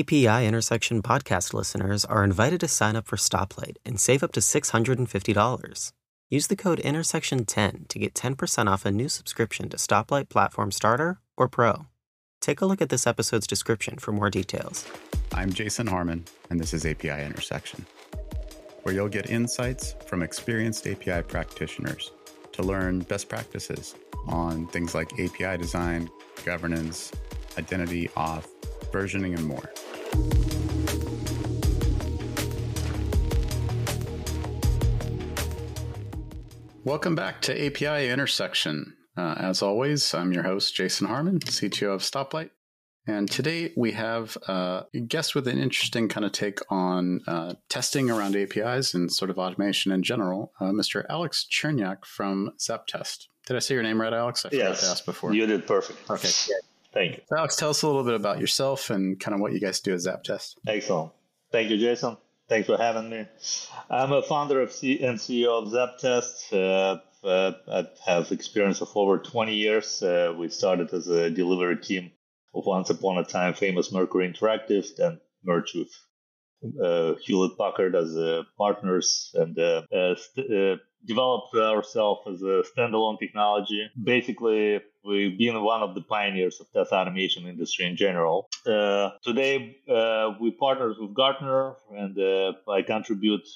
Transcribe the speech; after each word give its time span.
API 0.00 0.44
Intersection 0.44 1.02
podcast 1.02 1.54
listeners 1.54 2.04
are 2.04 2.24
invited 2.24 2.58
to 2.58 2.66
sign 2.66 2.96
up 2.96 3.06
for 3.06 3.14
Stoplight 3.14 3.76
and 3.86 4.00
save 4.00 4.24
up 4.24 4.32
to 4.32 4.40
$650. 4.40 5.92
Use 6.30 6.46
the 6.48 6.56
code 6.56 6.80
INTERSECTION10 6.80 7.86
to 7.86 7.98
get 8.00 8.12
10% 8.14 8.66
off 8.68 8.84
a 8.84 8.90
new 8.90 9.08
subscription 9.08 9.68
to 9.68 9.76
Stoplight 9.76 10.28
Platform 10.28 10.72
Starter 10.72 11.20
or 11.36 11.48
Pro. 11.48 11.86
Take 12.40 12.60
a 12.60 12.66
look 12.66 12.82
at 12.82 12.88
this 12.88 13.06
episode's 13.06 13.46
description 13.46 13.98
for 13.98 14.10
more 14.10 14.30
details. 14.30 14.84
I'm 15.32 15.52
Jason 15.52 15.86
Harmon, 15.86 16.24
and 16.50 16.58
this 16.58 16.74
is 16.74 16.84
API 16.84 17.22
Intersection, 17.24 17.86
where 18.82 18.96
you'll 18.96 19.08
get 19.08 19.30
insights 19.30 19.94
from 20.08 20.24
experienced 20.24 20.88
API 20.88 21.22
practitioners 21.22 22.10
to 22.50 22.64
learn 22.64 22.98
best 23.00 23.28
practices 23.28 23.94
on 24.26 24.66
things 24.68 24.92
like 24.92 25.12
API 25.20 25.56
design, 25.56 26.10
governance, 26.44 27.12
identity, 27.56 28.08
auth, 28.16 28.48
versioning, 28.94 29.36
and 29.36 29.44
more. 29.44 29.70
Welcome 36.84 37.14
back 37.14 37.40
to 37.42 37.66
API 37.66 38.10
Intersection. 38.10 38.96
Uh, 39.16 39.34
as 39.38 39.62
always, 39.62 40.14
I'm 40.14 40.32
your 40.32 40.42
host, 40.42 40.74
Jason 40.74 41.06
Harmon, 41.08 41.40
CTO 41.40 41.94
of 41.94 42.02
Stoplight. 42.02 42.50
And 43.06 43.30
today 43.30 43.72
we 43.76 43.92
have 43.92 44.36
uh, 44.48 44.82
a 44.94 45.00
guest 45.00 45.34
with 45.34 45.48
an 45.48 45.58
interesting 45.58 46.08
kind 46.08 46.24
of 46.24 46.32
take 46.32 46.60
on 46.70 47.20
uh, 47.26 47.54
testing 47.68 48.10
around 48.10 48.36
APIs 48.36 48.94
and 48.94 49.12
sort 49.12 49.30
of 49.30 49.38
automation 49.38 49.92
in 49.92 50.02
general, 50.02 50.52
uh, 50.60 50.66
Mr. 50.66 51.04
Alex 51.10 51.46
Chernyak 51.50 52.04
from 52.04 52.52
Zaptest. 52.58 53.26
Did 53.46 53.56
I 53.56 53.58
say 53.58 53.74
your 53.74 53.82
name 53.82 54.00
right, 54.00 54.12
Alex? 54.12 54.46
I 54.46 54.50
forgot 54.50 54.64
yes, 54.70 54.80
to 54.80 54.86
ask 54.86 55.04
before. 55.04 55.34
You 55.34 55.46
did 55.46 55.66
perfect. 55.66 56.10
Okay. 56.10 56.28
Thank 56.94 57.16
you. 57.16 57.22
So 57.28 57.36
Alex, 57.36 57.56
tell 57.56 57.70
us 57.70 57.82
a 57.82 57.86
little 57.86 58.04
bit 58.04 58.14
about 58.14 58.38
yourself 58.38 58.88
and 58.90 59.18
kind 59.18 59.34
of 59.34 59.40
what 59.40 59.52
you 59.52 59.60
guys 59.60 59.80
do 59.80 59.92
at 59.92 59.98
Zaptest. 59.98 60.54
Excellent. 60.66 61.12
Thank 61.50 61.70
you, 61.70 61.76
Jason. 61.76 62.16
Thanks 62.48 62.66
for 62.66 62.76
having 62.76 63.10
me. 63.10 63.26
I'm 63.90 64.12
a 64.12 64.22
founder 64.22 64.60
of 64.60 64.70
C- 64.70 65.02
and 65.02 65.18
CEO 65.18 65.62
of 65.62 65.68
Zaptest. 65.72 66.52
Uh, 66.52 67.00
uh, 67.26 67.52
I 67.68 67.86
have 68.04 68.30
experience 68.32 68.80
of 68.80 68.90
over 68.94 69.18
20 69.18 69.54
years. 69.54 70.02
Uh, 70.02 70.34
we 70.38 70.48
started 70.48 70.92
as 70.92 71.08
a 71.08 71.30
delivery 71.30 71.76
team 71.76 72.12
of 72.54 72.66
once 72.66 72.90
upon 72.90 73.18
a 73.18 73.24
time 73.24 73.54
famous 73.54 73.90
Mercury 73.90 74.30
Interactive, 74.30 74.86
then 74.96 75.20
merged 75.42 75.74
with 75.76 75.90
uh, 76.82 77.14
Hewlett 77.24 77.58
Packard 77.58 77.94
as 77.94 78.16
uh, 78.16 78.42
partners 78.56 79.30
and 79.34 79.58
uh, 79.58 79.82
uh 79.92 80.14
st- 80.14 80.52
uh, 80.52 80.76
developed 81.06 81.54
ourselves 81.54 82.22
as 82.26 82.42
a 82.42 82.64
standalone 82.70 83.18
technology. 83.18 83.88
Basically, 84.02 84.80
we've 85.04 85.38
been 85.38 85.62
one 85.62 85.82
of 85.82 85.94
the 85.94 86.00
pioneers 86.00 86.60
of 86.60 86.70
test 86.72 86.92
automation 86.92 87.46
industry 87.46 87.86
in 87.86 87.96
general. 87.96 88.48
Uh, 88.66 89.10
today, 89.22 89.76
we 90.40 90.50
partner 90.52 90.94
with 90.98 91.14
Gartner, 91.14 91.74
and 91.90 92.18
I 92.68 92.82
contribute 92.82 93.46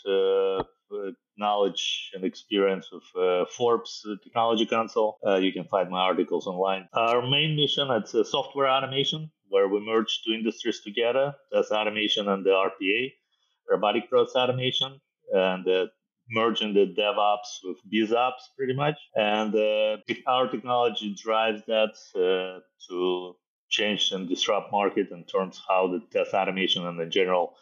knowledge 1.38 2.10
and 2.14 2.24
experience 2.24 2.90
of 2.92 3.02
uh, 3.16 3.44
Forbes 3.56 4.04
Technology 4.22 4.66
Council. 4.66 5.18
Uh, 5.26 5.36
you 5.36 5.52
can 5.52 5.64
find 5.64 5.90
my 5.90 6.00
articles 6.00 6.46
online. 6.46 6.88
Our 6.92 7.22
main 7.22 7.56
mission 7.56 7.90
is 7.90 8.14
uh, 8.14 8.24
software 8.24 8.68
automation, 8.68 9.30
where 9.48 9.68
we 9.68 9.80
merge 9.80 10.22
two 10.24 10.32
industries 10.32 10.80
together: 10.80 11.34
test 11.52 11.70
automation 11.72 12.28
and 12.28 12.44
the 12.44 12.50
RPA, 12.50 13.12
robotic 13.70 14.10
process 14.10 14.36
automation, 14.36 15.00
and 15.32 15.66
uh, 15.68 15.86
merging 16.30 16.74
the 16.74 16.94
DevOps 16.98 17.64
with 17.64 17.78
BizOps 17.92 18.54
pretty 18.56 18.74
much. 18.74 18.96
And 19.14 19.54
uh, 19.54 19.96
our 20.26 20.48
technology 20.48 21.14
drives 21.20 21.62
that 21.66 21.94
uh, 22.14 22.60
to 22.88 23.36
change 23.68 24.12
and 24.12 24.28
disrupt 24.28 24.72
market 24.72 25.08
in 25.10 25.24
terms 25.24 25.60
how 25.68 25.88
the 25.88 26.00
test 26.12 26.34
automation 26.34 26.86
and 26.86 26.98
the 26.98 27.06
general 27.06 27.54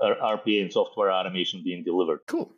RPA 0.00 0.62
and 0.62 0.72
software 0.72 1.12
automation 1.12 1.62
being 1.64 1.84
delivered. 1.84 2.20
Cool. 2.26 2.52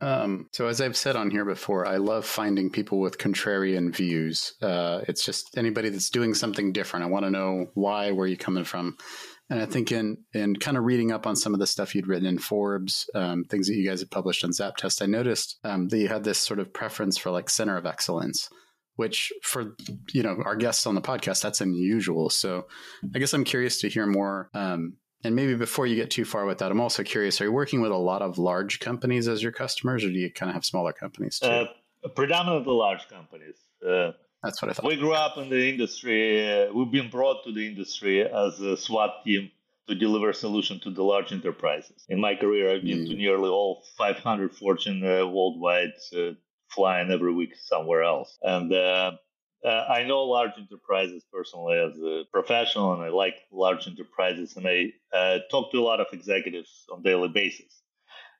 Um, 0.00 0.48
so 0.52 0.68
as 0.68 0.80
I've 0.80 0.96
said 0.96 1.16
on 1.16 1.30
here 1.30 1.44
before, 1.44 1.86
I 1.86 1.96
love 1.96 2.24
finding 2.24 2.70
people 2.70 3.00
with 3.00 3.18
contrarian 3.18 3.94
views. 3.94 4.54
Uh, 4.62 5.00
it's 5.08 5.24
just 5.24 5.58
anybody 5.58 5.88
that's 5.88 6.10
doing 6.10 6.34
something 6.34 6.72
different. 6.72 7.04
I 7.04 7.08
want 7.08 7.24
to 7.24 7.30
know 7.30 7.66
why, 7.74 8.12
where 8.12 8.26
you 8.26 8.36
coming 8.36 8.64
from. 8.64 8.96
And 9.50 9.60
I 9.60 9.66
think 9.66 9.92
in 9.92 10.18
in 10.34 10.56
kind 10.56 10.76
of 10.76 10.84
reading 10.84 11.10
up 11.10 11.26
on 11.26 11.36
some 11.36 11.54
of 11.54 11.60
the 11.60 11.66
stuff 11.66 11.94
you'd 11.94 12.06
written 12.06 12.26
in 12.26 12.38
Forbes, 12.38 13.08
um, 13.14 13.44
things 13.44 13.66
that 13.68 13.76
you 13.76 13.88
guys 13.88 14.00
have 14.00 14.10
published 14.10 14.44
on 14.44 14.50
Zaptest, 14.50 15.02
I 15.02 15.06
noticed 15.06 15.58
um, 15.64 15.88
that 15.88 15.98
you 15.98 16.08
had 16.08 16.24
this 16.24 16.38
sort 16.38 16.60
of 16.60 16.72
preference 16.72 17.16
for 17.16 17.30
like 17.30 17.48
center 17.48 17.76
of 17.76 17.86
excellence, 17.86 18.50
which 18.96 19.32
for 19.42 19.74
you 20.12 20.22
know 20.22 20.36
our 20.44 20.56
guests 20.56 20.86
on 20.86 20.94
the 20.94 21.00
podcast, 21.00 21.42
that's 21.42 21.60
unusual. 21.60 22.30
So 22.30 22.66
I 23.14 23.18
guess 23.18 23.32
I'm 23.32 23.44
curious 23.44 23.80
to 23.80 23.88
hear 23.88 24.06
more 24.06 24.50
um, 24.54 24.98
and 25.24 25.34
maybe 25.34 25.54
before 25.54 25.86
you 25.86 25.96
get 25.96 26.10
too 26.10 26.24
far 26.24 26.44
with 26.44 26.58
that, 26.58 26.70
I'm 26.70 26.80
also 26.80 27.02
curious: 27.02 27.40
Are 27.40 27.44
you 27.44 27.52
working 27.52 27.80
with 27.80 27.90
a 27.90 27.96
lot 27.96 28.22
of 28.22 28.38
large 28.38 28.78
companies 28.78 29.26
as 29.26 29.42
your 29.42 29.52
customers, 29.52 30.04
or 30.04 30.08
do 30.08 30.18
you 30.18 30.32
kind 30.32 30.48
of 30.48 30.54
have 30.54 30.64
smaller 30.64 30.92
companies 30.92 31.40
too? 31.40 31.48
Uh, 31.48 31.66
predominantly 32.14 32.72
large 32.72 33.08
companies. 33.08 33.56
Uh, 33.84 34.12
That's 34.42 34.62
what 34.62 34.70
I 34.70 34.74
thought. 34.74 34.86
We 34.86 34.96
grew 34.96 35.14
up 35.14 35.36
in 35.36 35.48
the 35.50 35.68
industry. 35.68 36.46
Uh, 36.46 36.72
we've 36.72 36.92
been 36.92 37.10
brought 37.10 37.44
to 37.44 37.52
the 37.52 37.66
industry 37.66 38.22
as 38.22 38.60
a 38.60 38.76
SWAT 38.76 39.24
team 39.24 39.50
to 39.88 39.94
deliver 39.94 40.32
solution 40.32 40.78
to 40.80 40.90
the 40.90 41.02
large 41.02 41.32
enterprises. 41.32 42.04
In 42.08 42.20
my 42.20 42.34
career, 42.34 42.72
I've 42.72 42.84
been 42.84 43.04
mm. 43.04 43.08
to 43.08 43.14
nearly 43.16 43.48
all 43.48 43.82
500 43.96 44.54
Fortune 44.54 45.02
uh, 45.04 45.26
worldwide, 45.26 45.94
uh, 46.16 46.32
flying 46.68 47.10
every 47.10 47.32
week 47.32 47.54
somewhere 47.56 48.02
else, 48.02 48.38
and 48.42 48.72
uh, 48.72 49.12
uh, 49.64 49.68
I 49.68 50.04
know 50.04 50.22
large 50.24 50.52
enterprises 50.56 51.24
personally 51.32 51.78
as 51.78 51.98
a 51.98 52.24
professional, 52.32 52.92
and 52.92 53.02
I 53.02 53.08
like 53.08 53.34
large 53.50 53.88
enterprises, 53.88 54.56
and 54.56 54.68
I 54.68 54.92
uh, 55.12 55.38
talk 55.50 55.72
to 55.72 55.78
a 55.78 55.82
lot 55.82 56.00
of 56.00 56.06
executives 56.12 56.84
on 56.92 57.02
daily 57.02 57.28
basis 57.28 57.82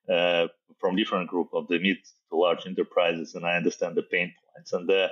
uh, 0.09 0.47
from 0.81 0.95
different 0.95 1.29
group 1.29 1.49
of 1.55 1.67
the 1.69 1.81
mid 1.81 1.97
to 2.31 2.37
large 2.37 2.67
enterprises, 2.67 3.35
and 3.35 3.45
I 3.45 3.57
understand 3.57 3.97
the 3.97 4.03
pain 4.03 4.33
points. 4.55 4.73
And 4.73 4.89
uh, 4.89 5.09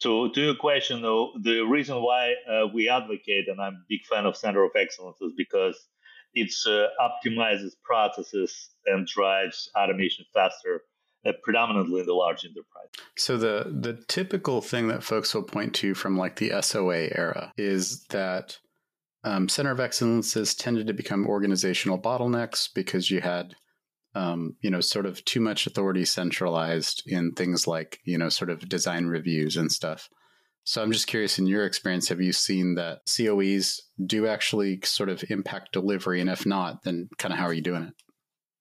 to 0.00 0.30
to 0.32 0.40
your 0.40 0.54
question, 0.54 1.02
though, 1.02 1.32
the 1.40 1.62
reason 1.62 2.02
why 2.02 2.34
uh, 2.50 2.66
we 2.72 2.88
advocate, 2.88 3.48
and 3.48 3.60
I'm 3.60 3.74
a 3.74 3.84
big 3.88 4.04
fan 4.06 4.26
of 4.26 4.36
Center 4.36 4.64
of 4.64 4.72
Excellence, 4.76 5.20
is 5.20 5.32
because 5.36 5.88
it 6.34 6.52
uh, 6.66 6.88
optimizes 7.00 7.72
processes 7.82 8.70
and 8.86 9.06
drives 9.06 9.70
automation 9.76 10.24
faster 10.32 10.82
uh, 11.26 11.32
predominantly 11.42 12.00
in 12.00 12.06
the 12.06 12.14
large 12.14 12.44
enterprise. 12.44 12.88
So 13.16 13.36
the 13.36 13.74
the 13.80 13.94
typical 14.08 14.60
thing 14.60 14.88
that 14.88 15.02
folks 15.02 15.34
will 15.34 15.42
point 15.42 15.74
to 15.76 15.94
from 15.94 16.16
like 16.16 16.36
the 16.36 16.52
SOA 16.62 17.08
era 17.14 17.52
is 17.56 18.04
that 18.10 18.58
um, 19.24 19.48
center 19.48 19.72
of 19.72 19.80
excellences 19.80 20.54
tended 20.54 20.86
to 20.86 20.92
become 20.92 21.26
organizational 21.26 21.98
bottlenecks 21.98 22.68
because 22.72 23.10
you 23.10 23.20
had 23.20 23.54
um, 24.14 24.56
you 24.60 24.70
know 24.70 24.80
sort 24.80 25.06
of 25.06 25.24
too 25.24 25.40
much 25.40 25.66
authority 25.66 26.04
centralized 26.04 27.02
in 27.06 27.32
things 27.32 27.66
like 27.66 28.00
you 28.04 28.18
know 28.18 28.28
sort 28.28 28.50
of 28.50 28.68
design 28.68 29.06
reviews 29.06 29.56
and 29.56 29.70
stuff. 29.70 30.08
So 30.64 30.82
I'm 30.82 30.92
just 30.92 31.06
curious, 31.06 31.38
in 31.38 31.46
your 31.46 31.64
experience, 31.64 32.10
have 32.10 32.20
you 32.20 32.30
seen 32.30 32.74
that 32.74 33.00
COEs 33.06 33.80
do 34.04 34.26
actually 34.26 34.80
sort 34.84 35.08
of 35.08 35.24
impact 35.30 35.72
delivery? 35.72 36.20
And 36.20 36.28
if 36.28 36.44
not, 36.44 36.82
then 36.84 37.08
kind 37.16 37.32
of 37.32 37.40
how 37.40 37.46
are 37.46 37.54
you 37.54 37.62
doing 37.62 37.84
it? 37.84 37.94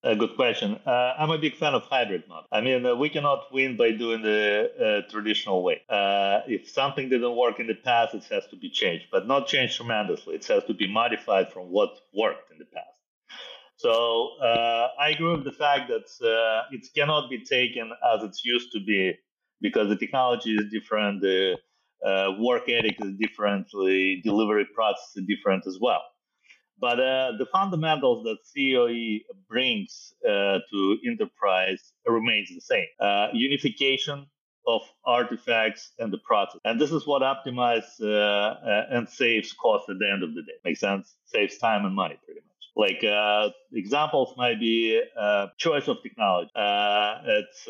A 0.03 0.15
good 0.15 0.37
question. 0.37 0.79
Uh, 0.85 1.13
I'm 1.19 1.31
a 1.31 1.37
big 1.37 1.57
fan 1.57 1.73
of 1.73 1.83
hybrid 1.83 2.23
model. 2.29 2.47
I 2.49 2.61
mean, 2.61 2.85
uh, 2.85 2.95
we 2.95 3.09
cannot 3.09 3.51
win 3.51 3.75
by 3.75 3.91
doing 3.91 4.21
the 4.21 5.03
uh, 5.05 5.11
traditional 5.11 5.63
way. 5.63 5.81
Uh, 5.89 6.41
if 6.47 6.69
something 6.69 7.09
didn't 7.09 7.35
work 7.35 7.59
in 7.59 7.67
the 7.67 7.75
past, 7.75 8.13
it 8.13 8.23
has 8.31 8.47
to 8.51 8.55
be 8.55 8.69
changed, 8.69 9.07
but 9.11 9.27
not 9.27 9.47
changed 9.47 9.75
tremendously. 9.75 10.35
It 10.35 10.45
has 10.45 10.63
to 10.63 10.73
be 10.73 10.87
modified 10.87 11.51
from 11.51 11.71
what 11.71 11.89
worked 12.13 12.51
in 12.51 12.57
the 12.57 12.65
past. 12.65 12.96
So 13.77 14.29
uh, 14.41 14.89
I 14.99 15.09
agree 15.11 15.31
with 15.31 15.45
the 15.45 15.51
fact 15.51 15.89
that 15.89 16.07
uh, 16.27 16.63
it 16.71 16.85
cannot 16.95 17.29
be 17.29 17.43
taken 17.43 17.91
as 18.13 18.23
it's 18.23 18.43
used 18.43 18.71
to 18.73 18.79
be 18.79 19.13
because 19.61 19.89
the 19.89 19.95
technology 19.95 20.55
is 20.55 20.65
different, 20.71 21.21
the 21.21 21.57
work 22.39 22.69
ethic 22.69 22.97
is 23.01 23.13
different, 23.19 23.67
the 23.71 24.21
delivery 24.23 24.65
process 24.73 25.13
is 25.15 25.25
different 25.27 25.65
as 25.67 25.77
well. 25.81 26.01
But 26.79 26.99
uh, 26.99 27.31
the 27.39 27.47
fundamentals 27.51 28.23
that 28.25 28.37
COE 28.53 29.33
brings 29.49 30.13
uh, 30.27 30.59
to 30.71 30.97
enterprise 31.07 31.93
remains 32.05 32.49
the 32.53 32.61
same. 32.61 32.85
Uh, 32.99 33.29
unification 33.33 34.27
of 34.67 34.81
artifacts 35.05 35.93
and 35.97 36.11
the 36.13 36.19
process. 36.19 36.61
And 36.65 36.79
this 36.79 36.91
is 36.91 37.07
what 37.07 37.21
optimizes 37.23 37.99
uh, 38.01 38.05
uh, 38.07 38.85
and 38.91 39.09
saves 39.09 39.53
cost 39.53 39.89
at 39.89 39.97
the 39.97 40.09
end 40.11 40.23
of 40.23 40.35
the 40.35 40.41
day. 40.43 40.53
Makes 40.65 40.81
sense? 40.81 41.15
Saves 41.25 41.57
time 41.57 41.85
and 41.85 41.95
money 41.95 42.19
pretty 42.25 42.41
much. 42.41 42.56
Like 42.77 43.03
uh, 43.03 43.49
examples 43.73 44.35
might 44.37 44.59
be 44.59 45.01
choice 45.57 45.87
of 45.87 45.97
technology. 46.03 46.51
it's 46.55 47.67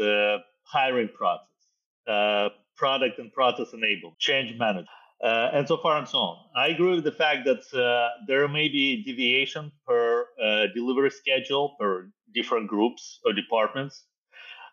hiring 0.63 1.09
process, 1.15 2.51
product 2.75 3.19
and 3.19 3.31
process 3.33 3.73
enabled, 3.73 4.17
change 4.19 4.57
management 4.57 4.87
uh, 5.23 5.49
and 5.53 5.67
so 5.67 5.77
far 5.77 5.97
and 5.97 6.07
so 6.07 6.17
on. 6.19 6.37
I 6.55 6.67
agree 6.67 6.95
with 6.95 7.03
the 7.03 7.11
fact 7.11 7.45
that 7.45 7.63
uh, 7.77 8.09
there 8.27 8.47
may 8.47 8.69
be 8.69 9.03
deviation 9.03 9.71
per 9.85 10.27
uh, 10.41 10.67
delivery 10.75 11.11
schedule 11.11 11.75
per 11.79 12.09
different 12.33 12.67
groups 12.67 13.19
or 13.25 13.33
departments, 13.33 14.05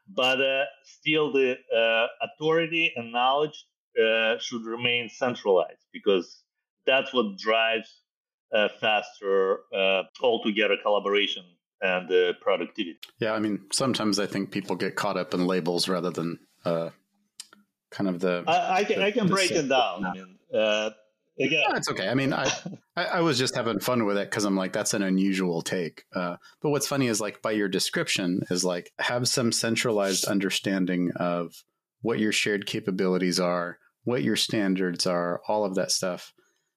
but 0.09 0.41
uh, 0.41 0.65
still 0.85 1.33
the 1.33 1.57
uh, 1.75 2.07
authority 2.23 2.93
and 2.97 3.13
knowledge 3.13 3.65
uh, 3.99 4.37
should 4.39 4.65
remain 4.65 5.09
centralized 5.09 5.87
because 5.93 6.43
that's 6.87 7.13
what 7.15 7.39
drives 7.39 8.03
faster 8.81 9.61
hold 10.19 10.44
together 10.44 10.76
collaboration 10.82 11.44
and 11.81 12.11
uh, 12.11 12.32
productivity. 12.41 12.99
Yeah, 13.19 13.32
I 13.32 13.38
mean, 13.38 13.61
sometimes 13.73 14.19
I 14.19 14.26
think 14.26 14.50
people 14.50 14.75
get 14.75 14.96
caught 14.96 15.17
up 15.17 15.35
in 15.35 15.46
labels 15.46 15.88
rather 15.88 16.11
than 16.11 16.38
uh, 16.64 16.91
kind 17.91 18.08
of 18.08 18.20
the. 18.20 18.43
I, 18.46 18.79
I 18.79 18.85
can, 18.85 18.99
the, 18.99 19.05
I 19.05 19.11
can 19.11 19.29
break 19.29 19.50
it 19.50 19.69
down. 19.69 20.05
I 20.05 20.12
mean, 20.14 20.38
uh, 20.52 20.91
again, 21.38 21.62
yeah, 21.69 21.76
it's 21.76 21.91
okay. 21.91 22.08
I 22.08 22.14
mean, 22.14 22.32
I, 22.32 22.50
I, 22.96 23.05
I 23.05 23.20
was 23.20 23.38
just 23.38 23.55
having 23.55 23.81
fun 23.81 24.06
with 24.06 24.17
it 24.17 24.31
because 24.31 24.44
I'm 24.44 24.56
like, 24.56 24.73
that's 24.73 24.94
an 24.94 25.02
unusual 25.02 25.61
take. 25.61 26.05
Uh, 26.14 26.37
but 26.62 26.70
what's 26.70 26.87
funny 26.87 27.06
is 27.08 27.20
like 27.20 27.43
by 27.43 27.52
your 27.52 27.69
description 27.69 28.41
is 28.50 28.64
like 28.64 28.91
have 28.99 29.29
some 29.29 29.52
centralized 29.52 30.25
understanding 30.25 31.12
of 31.17 31.55
what 32.00 32.19
your 32.19 32.32
shared 32.32 32.67
capabilities 32.67 33.38
are, 33.38 33.79
what 34.05 34.23
your 34.23 34.37
standards 34.37 35.06
are, 35.06 35.43
all 35.49 35.64
of 35.64 35.75
that 35.75 35.91
stuff. 35.91 36.32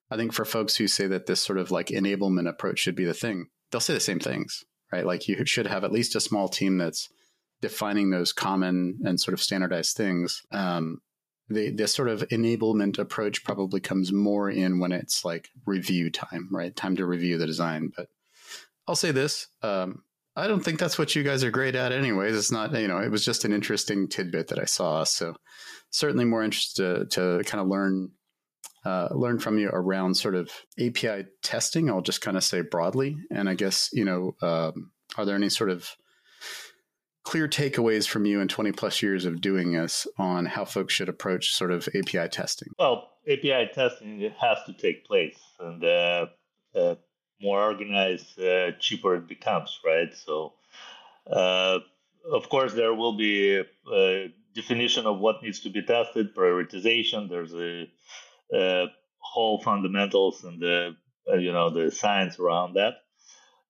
I 0.10 0.18
think 0.18 0.34
for 0.34 0.46
folks 0.46 0.76
who 0.76 0.88
say 0.88 1.08
that 1.08 1.26
this 1.26 1.42
sort 1.42 1.60
of 1.60 1.72
like 1.72 1.88
enablement 1.88 2.50
approach 2.50 2.80
should 2.80 2.96
be 2.96 3.06
the 3.06 3.14
thing, 3.14 3.48
they'll 3.72 3.82
say 3.82 3.94
the 3.94 4.00
same 4.00 4.20
things, 4.20 4.64
right? 4.92 5.06
Like 5.06 5.28
you 5.28 5.46
should 5.46 5.68
have 5.68 5.84
at 5.84 5.92
least 5.92 6.16
a 6.16 6.22
small 6.22 6.48
team 6.48 6.78
that's 6.78 7.10
defining 7.62 8.10
those 8.10 8.34
common 8.34 9.00
and 9.04 9.20
sort 9.20 9.34
of 9.34 9.42
standardized 9.42 9.98
things. 9.98 10.44
Um, 10.52 11.02
the 11.50 11.72
the 11.72 11.88
sort 11.88 12.10
of 12.10 12.28
enablement 12.30 13.00
approach 13.00 13.44
probably 13.44 13.80
comes 13.80 14.12
more 14.12 14.50
in 14.50 14.80
when 14.80 14.92
it's 14.92 15.24
like 15.24 15.50
review 15.66 16.10
time, 16.10 16.50
right? 16.52 16.76
Time 16.76 16.96
to 16.98 17.06
review 17.06 17.38
the 17.38 17.48
design. 17.48 17.92
But 17.96 18.08
I'll 18.88 18.96
say 18.96 19.12
this: 19.12 19.48
um, 19.62 20.04
I 20.38 20.46
don't 20.46 20.64
think 20.64 20.78
that's 20.78 21.00
what 21.00 21.16
you 21.16 21.24
guys 21.24 21.44
are 21.44 21.50
great 21.50 21.74
at, 21.74 21.92
anyways. 21.92 22.38
It's 22.38 22.52
not, 22.52 22.72
you 22.74 22.88
know, 22.88 23.00
it 23.00 23.10
was 23.10 23.26
just 23.26 23.44
an 23.44 23.52
interesting 23.52 24.08
tidbit 24.08 24.50
that 24.50 24.60
I 24.60 24.66
saw. 24.66 25.04
So 25.04 25.36
certainly 25.90 26.26
more 26.26 26.44
interested 26.44 27.10
to, 27.10 27.38
to 27.40 27.44
kind 27.44 27.60
of 27.60 27.68
learn 27.68 28.12
uh, 28.88 29.10
learn 29.12 29.38
from 29.38 29.58
you 29.58 29.70
around 29.74 30.16
sort 30.16 30.34
of 30.34 30.50
API 30.80 31.26
testing. 31.44 31.90
I'll 31.90 32.02
just 32.02 32.22
kind 32.22 32.38
of 32.38 32.44
say 32.44 32.62
broadly, 32.62 33.18
and 33.30 33.50
I 33.50 33.54
guess 33.54 33.90
you 33.92 34.06
know, 34.06 34.36
um, 34.42 34.92
are 35.18 35.26
there 35.26 35.36
any 35.36 35.50
sort 35.50 35.70
of 35.70 35.90
clear 37.24 37.50
takeaways 37.50 38.08
from 38.08 38.26
you 38.26 38.40
in 38.40 38.48
20 38.48 38.72
plus 38.72 39.02
years 39.02 39.26
of 39.26 39.42
doing 39.42 39.74
this 39.74 40.08
on 40.18 40.46
how 40.46 40.64
folks 40.64 40.94
should 40.94 41.10
approach 41.10 41.54
sort 41.54 41.72
of 41.72 41.90
API 41.94 42.30
testing? 42.30 42.70
Well, 42.80 43.10
API 43.30 43.70
testing 43.74 44.22
it 44.22 44.34
has 44.40 44.60
to 44.68 44.74
take 44.74 45.06
place, 45.06 45.38
and 45.60 45.84
uh, 45.84 46.28
uh, 46.74 46.96
more 47.42 47.62
organized, 47.62 48.40
uh, 48.40 48.72
cheaper 48.80 49.16
it 49.16 49.28
becomes, 49.28 49.78
right? 49.86 50.16
So, 50.16 50.54
uh, 51.30 51.80
of 52.32 52.48
course, 52.48 52.74
there 52.74 52.94
will 52.94 53.18
be 53.18 53.58
a, 53.58 53.66
a, 53.94 54.34
definition 54.56 55.06
of 55.06 55.20
what 55.20 55.44
needs 55.44 55.60
to 55.60 55.70
be 55.70 55.84
tested, 55.84 56.34
prioritization. 56.34 57.30
There's 57.30 57.54
a, 57.54 57.82
a 57.84 57.90
whole 59.20 59.62
fundamentals 59.62 60.44
and 60.44 60.62
the 60.62 60.96
uh, 61.30 61.36
you 61.36 61.52
know 61.52 61.70
the 61.70 61.92
science 61.92 62.40
around 62.40 62.76
that 62.76 62.94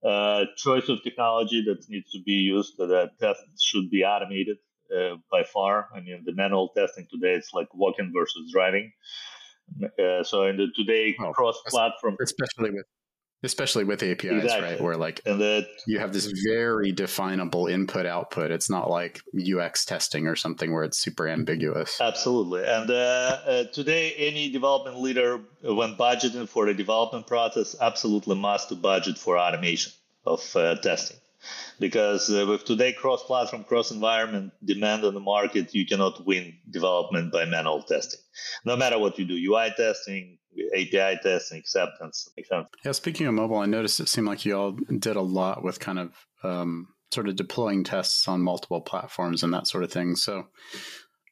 uh, 0.07 0.45
choice 0.56 0.89
of 0.89 1.01
technology 1.03 1.63
that 1.65 1.89
needs 1.89 2.12
to 2.12 2.21
be 2.24 2.33
used. 2.33 2.77
That 2.77 3.12
test 3.19 3.41
should 3.62 3.89
be 3.89 4.03
automated 4.03 4.57
uh, 4.95 5.15
by 5.31 5.44
far. 5.44 5.88
I 5.95 6.00
mean, 6.00 6.24
the 6.25 6.33
manual 6.33 6.69
testing 6.69 7.07
today 7.12 7.33
it's 7.33 7.53
like 7.53 7.68
walking 7.74 8.12
versus 8.15 8.51
driving. 8.51 8.91
Uh, 9.83 10.24
so 10.24 10.44
in 10.44 10.57
the 10.57 10.68
today 10.75 11.15
oh, 11.19 11.33
cross-platform, 11.33 12.15
especially 12.21 12.71
with 12.71 12.85
especially 13.44 13.84
with 13.84 14.01
APIs, 14.01 14.44
exactly. 14.44 14.72
right? 14.72 14.81
Where 14.81 14.98
like 14.98 15.22
and 15.25 15.39
the, 15.39 15.68
you 15.86 16.00
have 16.00 16.13
this 16.13 16.31
very 16.48 16.92
definable 16.92 17.68
input 17.68 18.06
output. 18.06 18.51
It's 18.51 18.69
not 18.69 18.89
like 18.89 19.22
UX 19.36 19.86
testing 19.86 20.28
or 20.28 20.36
something 20.36 20.72
where 20.74 20.84
it's 20.84 20.98
super 20.98 21.28
ambiguous. 21.28 22.00
Absolutely. 22.01 22.63
And 22.66 22.89
uh, 22.89 22.94
uh, 22.94 23.63
today, 23.66 24.13
any 24.13 24.50
development 24.50 25.00
leader, 25.00 25.39
when 25.62 25.95
budgeting 25.95 26.50
for 26.50 26.66
the 26.66 26.74
development 26.74 27.28
process, 27.28 27.75
absolutely 27.80 28.36
must 28.36 28.81
budget 28.81 29.18
for 29.18 29.38
automation 29.38 29.94
of 30.25 30.56
uh, 30.56 30.75
testing. 30.75 31.18
Because 31.80 32.30
uh, 32.31 32.45
with 32.48 32.66
today 32.66 32.92
cross-platform, 32.92 33.63
cross-environment 33.66 34.51
demand 34.66 35.06
on 35.06 35.13
the 35.13 35.19
market, 35.19 35.74
you 35.75 35.86
cannot 35.86 36.25
win 36.25 36.57
development 36.69 37.31
by 37.31 37.45
manual 37.45 37.83
testing. 37.83 38.19
No 38.66 38.75
matter 38.75 38.98
what 38.98 39.19
you 39.19 39.25
do, 39.25 39.36
UI 39.51 39.72
testing, 39.78 40.40
API 40.74 41.19
tests 41.21 41.51
and 41.51 41.59
acceptance. 41.59 42.30
Yeah, 42.83 42.92
speaking 42.92 43.27
of 43.27 43.33
mobile, 43.33 43.57
I 43.57 43.65
noticed 43.65 44.00
it 44.00 44.09
seemed 44.09 44.27
like 44.27 44.45
you 44.45 44.57
all 44.57 44.71
did 44.71 45.15
a 45.15 45.21
lot 45.21 45.63
with 45.63 45.80
kind 45.80 46.00
of 46.00 46.13
um, 46.44 46.88
sort 47.12 47.27
of 47.27 47.36
deploying 47.36 47.83
tests 47.83 48.27
on 48.27 48.42
multiple 48.42 48.81
platforms 48.81 49.44
and 49.44 49.54
that 49.54 49.68
sort 49.68 49.83
of 49.83 49.92
thing. 49.92 50.15
So, 50.15 50.48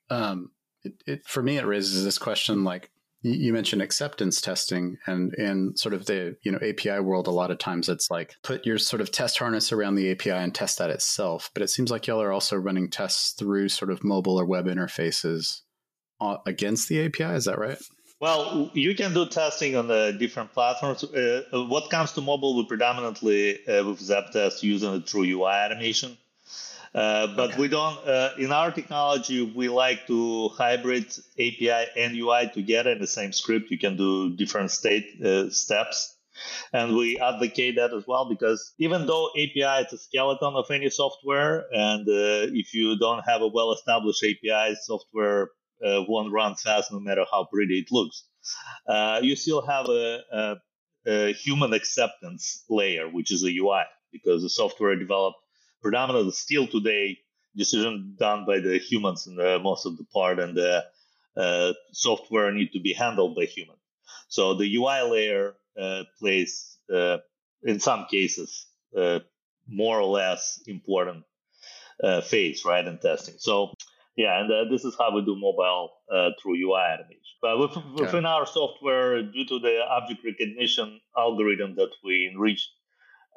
um, 0.10 0.52
it, 0.84 0.94
it, 1.06 1.26
for 1.26 1.42
me, 1.42 1.58
it 1.58 1.66
raises 1.66 2.04
this 2.04 2.18
question: 2.18 2.64
like 2.64 2.92
you 3.22 3.54
mentioned 3.54 3.82
acceptance 3.82 4.40
testing, 4.40 4.98
and 5.08 5.34
in 5.34 5.76
sort 5.76 5.96
of 5.96 6.06
the 6.06 6.38
you 6.44 6.52
know 6.52 6.60
API 6.62 7.00
world, 7.00 7.28
a 7.28 7.32
lot 7.32 7.52
of 7.52 7.58
times 7.58 7.90
it's 7.90 8.12
like 8.12 8.36
put 8.44 8.66
your 8.66 8.78
sort 8.78 9.02
of 9.02 9.12
test 9.12 9.40
harness 9.40 9.72
around 9.72 9.96
the 9.96 10.12
API 10.12 10.32
and 10.32 10.54
test 10.54 10.78
that 10.78 10.92
itself. 10.92 11.50
But 11.54 11.64
it 11.64 11.70
seems 11.70 11.90
like 11.90 12.06
y'all 12.06 12.22
are 12.22 12.32
also 12.32 12.56
running 12.56 12.90
tests 12.90 13.32
through 13.32 13.70
sort 13.70 13.92
of 13.92 14.04
mobile 14.04 14.40
or 14.40 14.46
web 14.46 14.66
interfaces 14.66 15.62
uh, 16.22 16.38
against 16.46 16.88
the 16.88 17.04
API. 17.06 17.36
Is 17.36 17.46
that 17.46 17.58
right? 17.58 17.80
Well, 18.22 18.72
you 18.74 18.96
can 18.96 19.14
do 19.14 19.26
testing 19.26 19.76
on 19.76 19.88
the 19.88 20.16
different 20.18 20.54
platforms. 20.54 21.04
Uh, 21.04 21.44
what 21.52 21.90
comes 21.90 22.14
to 22.14 22.22
mobile, 22.22 22.56
we 22.56 22.66
predominantly 22.66 23.66
uh, 23.68 23.86
with 23.86 24.00
Zaptest 24.00 24.64
using 24.64 24.94
it 24.96 25.10
through 25.10 25.24
UI 25.24 25.52
automation. 25.52 26.18
Uh, 26.94 27.28
but 27.36 27.52
okay. 27.52 27.62
we 27.62 27.68
don't, 27.68 27.98
uh, 28.08 28.30
in 28.40 28.54
our 28.54 28.72
technology, 28.72 29.42
we 29.42 29.68
like 29.68 30.08
to 30.08 30.48
hybrid 30.50 31.06
API 31.34 31.88
and 31.98 32.16
UI 32.16 32.50
together 32.54 32.92
in 32.92 33.00
the 33.00 33.08
same 33.08 33.34
script. 33.34 33.70
You 33.70 33.78
can 33.78 33.98
do 33.98 34.34
different 34.34 34.72
state 34.72 35.22
uh, 35.22 35.50
steps. 35.50 36.16
And 36.72 36.96
we 36.96 37.20
advocate 37.20 37.76
that 37.76 37.94
as 37.94 38.06
well 38.08 38.30
because 38.30 38.74
even 38.78 39.08
though 39.08 39.30
API 39.36 39.86
is 39.86 39.94
a 39.94 39.98
skeleton 39.98 40.54
of 40.56 40.72
any 40.72 40.90
software, 40.90 41.66
and 41.74 42.08
uh, 42.08 42.52
if 42.54 42.74
you 42.74 42.98
don't 42.98 43.24
have 43.28 43.42
a 43.42 43.48
well 43.48 43.74
established 43.74 44.24
API, 44.24 44.76
software 44.82 45.50
uh, 45.84 46.04
won't 46.08 46.32
run 46.32 46.56
fast 46.56 46.92
no 46.92 47.00
matter 47.00 47.26
how 47.32 47.46
pretty 47.52 47.80
it 47.80 47.92
looks. 47.92 48.26
Uh, 48.88 49.20
you 49.22 49.36
still 49.36 49.66
have 49.66 49.88
a, 49.88 50.20
a, 50.32 50.56
a, 51.08 51.34
human 51.34 51.74
acceptance 51.74 52.64
layer, 52.70 53.10
which 53.10 53.32
is 53.32 53.44
a 53.44 53.50
UI, 53.50 53.84
because 54.12 54.44
the 54.44 54.50
software 54.50 54.96
developed 54.96 55.38
predominantly 55.82 56.32
still 56.32 56.68
today 56.68 57.18
decision 57.56 58.16
done 58.20 58.46
by 58.46 58.60
the 58.60 58.78
humans 58.78 59.28
in 59.28 59.36
the 59.36 59.60
most 59.60 59.86
of 59.86 59.98
the 59.98 60.06
part, 60.14 60.40
and 60.40 60.56
the 60.56 60.84
uh, 61.38 61.74
software 61.92 62.52
need 62.52 62.72
to 62.74 62.80
be 62.80 62.94
handled 62.94 63.36
by 63.36 63.46
human. 63.46 63.76
So 64.28 64.54
the 64.54 64.76
UI 64.76 65.02
layer 65.10 65.56
uh, 65.80 66.04
plays, 66.20 66.78
uh, 66.94 67.18
in 67.64 67.80
some 67.80 68.06
cases, 68.10 68.68
uh, 68.98 69.20
more 69.68 70.00
or 70.00 70.08
less 70.08 70.62
important 70.68 71.24
phase, 72.24 72.66
right, 72.66 72.86
in 72.86 72.98
testing. 72.98 73.36
So 73.38 73.74
yeah, 74.16 74.40
and 74.40 74.52
uh, 74.52 74.64
this 74.70 74.86
is 74.86 74.96
how 74.98 75.14
we 75.14 75.24
do 75.26 75.36
mobile 75.36 75.92
uh, 76.14 76.30
through 76.42 76.56
UI 76.56 76.80
automation. 76.80 77.36
But 77.42 77.60
with, 77.60 77.78
within 78.00 78.26
our 78.26 78.46
software, 78.46 79.22
due 79.22 79.46
to 79.46 79.60
the 79.60 79.82
object 79.90 80.24
recognition 80.24 81.02
algorithm 81.18 81.76
that 81.76 81.92
we 82.04 82.30
enriched, 82.32 82.70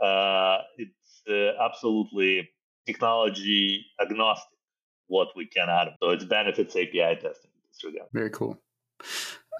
uh, 0.02 0.58
it's 0.76 1.22
uh, 1.28 1.62
absolutely 1.64 2.48
technology 2.86 3.86
agnostic 4.00 4.58
what 5.08 5.28
we 5.34 5.46
can 5.46 5.68
add. 5.68 5.88
So 6.00 6.10
it 6.10 6.28
benefits 6.28 6.76
API 6.76 7.16
testing 7.20 7.50
in 7.50 7.62
this 7.72 7.84
regard. 7.84 8.08
Very 8.12 8.30
cool. 8.30 8.58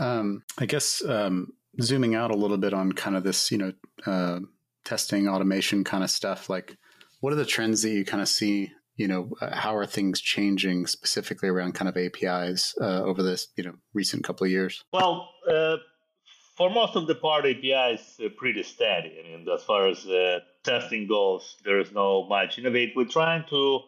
Um, 0.01 0.45
I 0.59 0.67
guess 0.67 1.05
um, 1.05 1.53
zooming 1.81 2.15
out 2.15 2.31
a 2.31 2.37
little 2.37 2.59
bit 2.59 2.73
on 2.73 2.93
kind 2.93 3.17
of 3.17 3.25
this, 3.25 3.51
you 3.51 3.59
know, 3.59 3.73
uh, 4.07 4.41
testing 4.85 5.29
automation 5.29 5.83
kind 5.83 6.05
of 6.05 6.11
stuff. 6.11 6.49
Like, 6.49 6.77
what 7.21 7.33
are 7.33 7.37
the 7.37 7.45
trends 7.45 7.83
that 7.83 7.91
you 7.91 8.05
kind 8.05 8.23
of 8.23 8.29
see 8.29 8.71
you 8.99 9.07
know, 9.07 9.31
uh, 9.41 9.57
how 9.57 9.77
are 9.77 9.87
things 9.87 10.21
changing 10.21 10.87
specifically 10.87 11.49
around 11.49 11.73
kind 11.73 11.89
of 11.89 11.97
APIs 11.97 12.75
uh, 12.81 13.03
over 13.05 13.23
this, 13.23 13.47
you 13.57 13.63
know, 13.63 13.75
recent 13.95 14.25
couple 14.25 14.45
of 14.45 14.51
years? 14.51 14.85
Well, 14.93 15.31
uh, 15.49 15.77
for 16.57 16.69
most 16.69 16.97
of 16.97 17.07
the 17.07 17.15
part, 17.15 17.47
API 17.47 17.95
is 17.95 18.21
uh, 18.23 18.29
pretty 18.37 18.65
steady. 18.65 19.17
I 19.19 19.29
mean, 19.29 19.47
as 19.49 19.63
far 19.63 19.87
as 19.87 20.05
uh, 20.05 20.41
testing 20.65 21.07
goes, 21.07 21.57
there 21.65 21.79
is 21.79 21.93
no 21.93 22.27
much 22.29 22.59
innovate. 22.59 22.93
We're 22.97 23.05
trying 23.05 23.45
to 23.51 23.81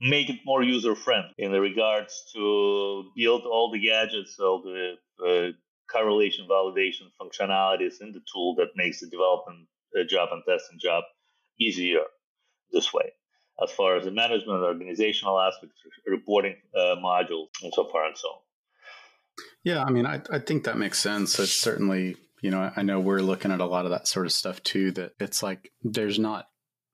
make 0.00 0.30
it 0.30 0.40
more 0.46 0.62
user 0.62 0.94
friendly 0.96 1.34
in 1.36 1.52
regards 1.52 2.24
to 2.34 3.04
build 3.14 3.42
all 3.42 3.70
the 3.70 3.80
gadgets, 3.80 4.38
all 4.40 4.62
the 4.62 4.94
uh, 5.22 5.52
correlation 5.92 6.48
validation 6.50 7.10
functionalities 7.20 8.00
in 8.00 8.12
the 8.12 8.22
tool 8.32 8.54
that 8.54 8.68
makes 8.76 9.00
the 9.00 9.08
development 9.08 9.68
job 10.08 10.30
and 10.32 10.42
testing 10.48 10.78
job 10.80 11.04
easier 11.60 12.00
this 12.72 12.92
way 12.92 13.12
as 13.62 13.70
far 13.70 13.96
as 13.96 14.04
the 14.04 14.10
management, 14.10 14.62
organizational 14.62 15.40
aspects, 15.40 15.76
reporting 16.06 16.56
uh, 16.76 16.96
modules, 16.96 17.48
and 17.62 17.72
so 17.74 17.88
far 17.90 18.06
and 18.06 18.16
so 18.16 18.28
on. 18.28 18.38
Yeah, 19.62 19.82
I 19.82 19.90
mean, 19.90 20.06
I, 20.06 20.20
I 20.30 20.38
think 20.38 20.64
that 20.64 20.78
makes 20.78 20.98
sense. 20.98 21.38
It's 21.38 21.52
certainly, 21.52 22.16
you 22.42 22.50
know, 22.50 22.70
I 22.76 22.82
know 22.82 23.00
we're 23.00 23.20
looking 23.20 23.50
at 23.50 23.60
a 23.60 23.66
lot 23.66 23.84
of 23.84 23.90
that 23.90 24.06
sort 24.06 24.26
of 24.26 24.32
stuff 24.32 24.62
too. 24.62 24.92
That 24.92 25.12
it's 25.18 25.42
like 25.42 25.72
there's 25.82 26.18
not 26.18 26.48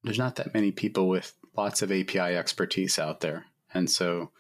there's 0.04 0.18
not 0.18 0.36
that 0.36 0.54
many 0.54 0.70
people 0.70 1.08
with 1.08 1.34
lots 1.56 1.82
of 1.82 1.90
API 1.90 2.36
expertise 2.36 2.98
out 2.98 3.20
there, 3.20 3.46
and 3.74 3.90
so 3.90 4.30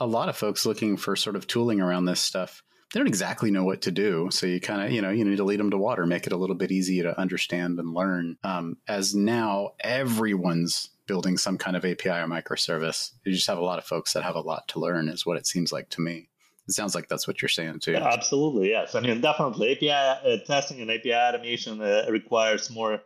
a 0.00 0.06
lot 0.06 0.28
of 0.28 0.36
folks 0.36 0.66
looking 0.66 0.96
for 0.96 1.16
sort 1.16 1.36
of 1.36 1.46
tooling 1.46 1.80
around 1.80 2.04
this 2.04 2.20
stuff. 2.20 2.62
they 2.92 3.00
don't 3.00 3.06
exactly 3.06 3.50
know 3.50 3.64
what 3.64 3.82
to 3.82 3.90
do. 3.90 4.28
So 4.30 4.46
you 4.46 4.60
kind 4.60 4.82
of, 4.82 4.92
you 4.92 5.02
know, 5.02 5.10
you 5.10 5.24
need 5.24 5.36
to 5.36 5.44
lead 5.44 5.60
them 5.60 5.70
to 5.70 5.78
water, 5.78 6.06
make 6.06 6.26
it 6.26 6.32
a 6.32 6.36
little 6.36 6.56
bit 6.56 6.70
easier 6.70 7.04
to 7.04 7.18
understand 7.18 7.78
and 7.78 7.94
learn. 7.94 8.36
Um, 8.44 8.76
as 8.86 9.14
now 9.14 9.70
everyone's 9.80 10.90
building 11.06 11.36
some 11.36 11.58
kind 11.58 11.76
of 11.76 11.84
API 11.84 12.10
or 12.10 12.26
microservice. 12.26 13.12
You 13.24 13.32
just 13.32 13.46
have 13.46 13.58
a 13.58 13.64
lot 13.64 13.78
of 13.78 13.84
folks 13.84 14.12
that 14.12 14.22
have 14.22 14.36
a 14.36 14.40
lot 14.40 14.68
to 14.68 14.80
learn, 14.80 15.08
is 15.08 15.26
what 15.26 15.36
it 15.36 15.46
seems 15.46 15.72
like 15.72 15.88
to 15.90 16.00
me. 16.00 16.28
It 16.68 16.74
sounds 16.74 16.94
like 16.94 17.08
that's 17.08 17.28
what 17.28 17.40
you're 17.40 17.48
saying 17.48 17.80
too. 17.80 17.92
Yeah, 17.92 18.08
absolutely, 18.08 18.70
yes. 18.70 18.94
I 18.94 19.00
mean, 19.00 19.20
definitely, 19.20 19.72
API 19.72 19.90
uh, 19.90 20.38
testing 20.46 20.80
and 20.80 20.90
API 20.90 21.14
automation 21.14 21.80
uh, 21.80 22.06
requires 22.10 22.70
more 22.70 23.00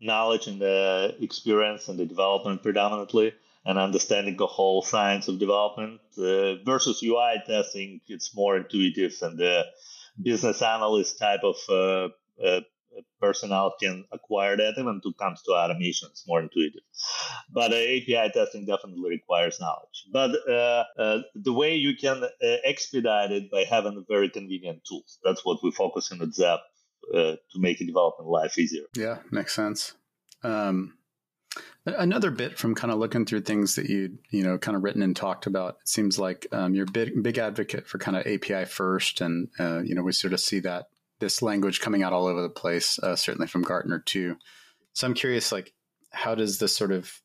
knowledge 0.00 0.46
and 0.46 0.62
uh, 0.62 1.12
experience 1.20 1.88
and 1.88 1.98
the 1.98 2.06
development 2.06 2.62
predominantly 2.62 3.34
and 3.64 3.78
understanding 3.78 4.36
the 4.36 4.46
whole 4.46 4.82
science 4.82 5.28
of 5.28 5.38
development 5.38 6.00
uh, 6.18 6.56
versus 6.64 7.02
UI 7.02 7.42
testing. 7.46 8.00
It's 8.08 8.34
more 8.34 8.56
intuitive 8.56 9.14
and 9.22 9.38
the 9.38 9.64
business 10.20 10.60
analyst 10.62 11.18
type 11.18 11.40
of 11.44 11.56
uh, 11.68 12.44
uh, 12.44 12.60
personnel 13.20 13.74
can 13.80 14.04
acquire 14.12 14.56
that. 14.56 14.74
When 14.76 15.00
it 15.04 15.18
comes 15.18 15.42
to 15.42 15.52
automation, 15.52 16.08
it's 16.10 16.26
more 16.26 16.40
intuitive. 16.40 16.82
But 17.50 17.72
uh, 17.72 17.76
API 17.76 18.30
testing 18.32 18.66
definitely 18.66 19.10
requires 19.10 19.60
knowledge. 19.60 20.06
But 20.12 20.30
uh, 20.48 20.84
uh, 20.98 21.18
the 21.34 21.52
way 21.52 21.74
you 21.76 21.96
can 21.96 22.22
expedite 22.64 23.32
it 23.32 23.50
by 23.50 23.64
having 23.68 24.04
very 24.08 24.28
convenient 24.28 24.84
tools. 24.84 25.18
That's 25.24 25.44
what 25.44 25.62
we 25.62 25.70
focus 25.70 26.12
on 26.12 26.22
at 26.22 26.34
Zap 26.34 26.60
to 27.12 27.38
make 27.56 27.78
development 27.78 28.28
life 28.28 28.58
easier. 28.58 28.84
Yeah, 28.96 29.18
makes 29.30 29.54
sense. 29.54 29.94
Um, 30.42 30.94
Another 31.84 32.30
bit 32.30 32.58
from 32.58 32.76
kind 32.76 32.92
of 32.92 33.00
looking 33.00 33.26
through 33.26 33.40
things 33.40 33.74
that 33.74 33.86
you 33.86 34.16
you 34.30 34.44
know 34.44 34.56
kind 34.56 34.76
of 34.76 34.84
written 34.84 35.02
and 35.02 35.16
talked 35.16 35.46
about. 35.46 35.78
It 35.80 35.88
seems 35.88 36.16
like 36.16 36.46
um, 36.52 36.76
you're 36.76 36.86
a 36.88 36.90
big 36.90 37.20
big 37.24 37.38
advocate 37.38 37.88
for 37.88 37.98
kind 37.98 38.16
of 38.16 38.24
API 38.24 38.66
first, 38.66 39.20
and 39.20 39.48
uh, 39.58 39.80
you 39.80 39.96
know 39.96 40.02
we 40.02 40.12
sort 40.12 40.32
of 40.32 40.38
see 40.38 40.60
that 40.60 40.90
this 41.22 41.40
language 41.40 41.80
coming 41.80 42.02
out 42.02 42.12
all 42.12 42.26
over 42.26 42.42
the 42.42 42.50
place, 42.50 42.98
uh, 42.98 43.16
certainly 43.16 43.46
from 43.46 43.62
Gartner 43.62 44.00
too. 44.00 44.36
So 44.92 45.06
I'm 45.06 45.14
curious, 45.14 45.52
like, 45.52 45.72
how 46.10 46.34
does 46.34 46.58
this 46.58 46.76
sort 46.76 46.92
of 46.92 47.22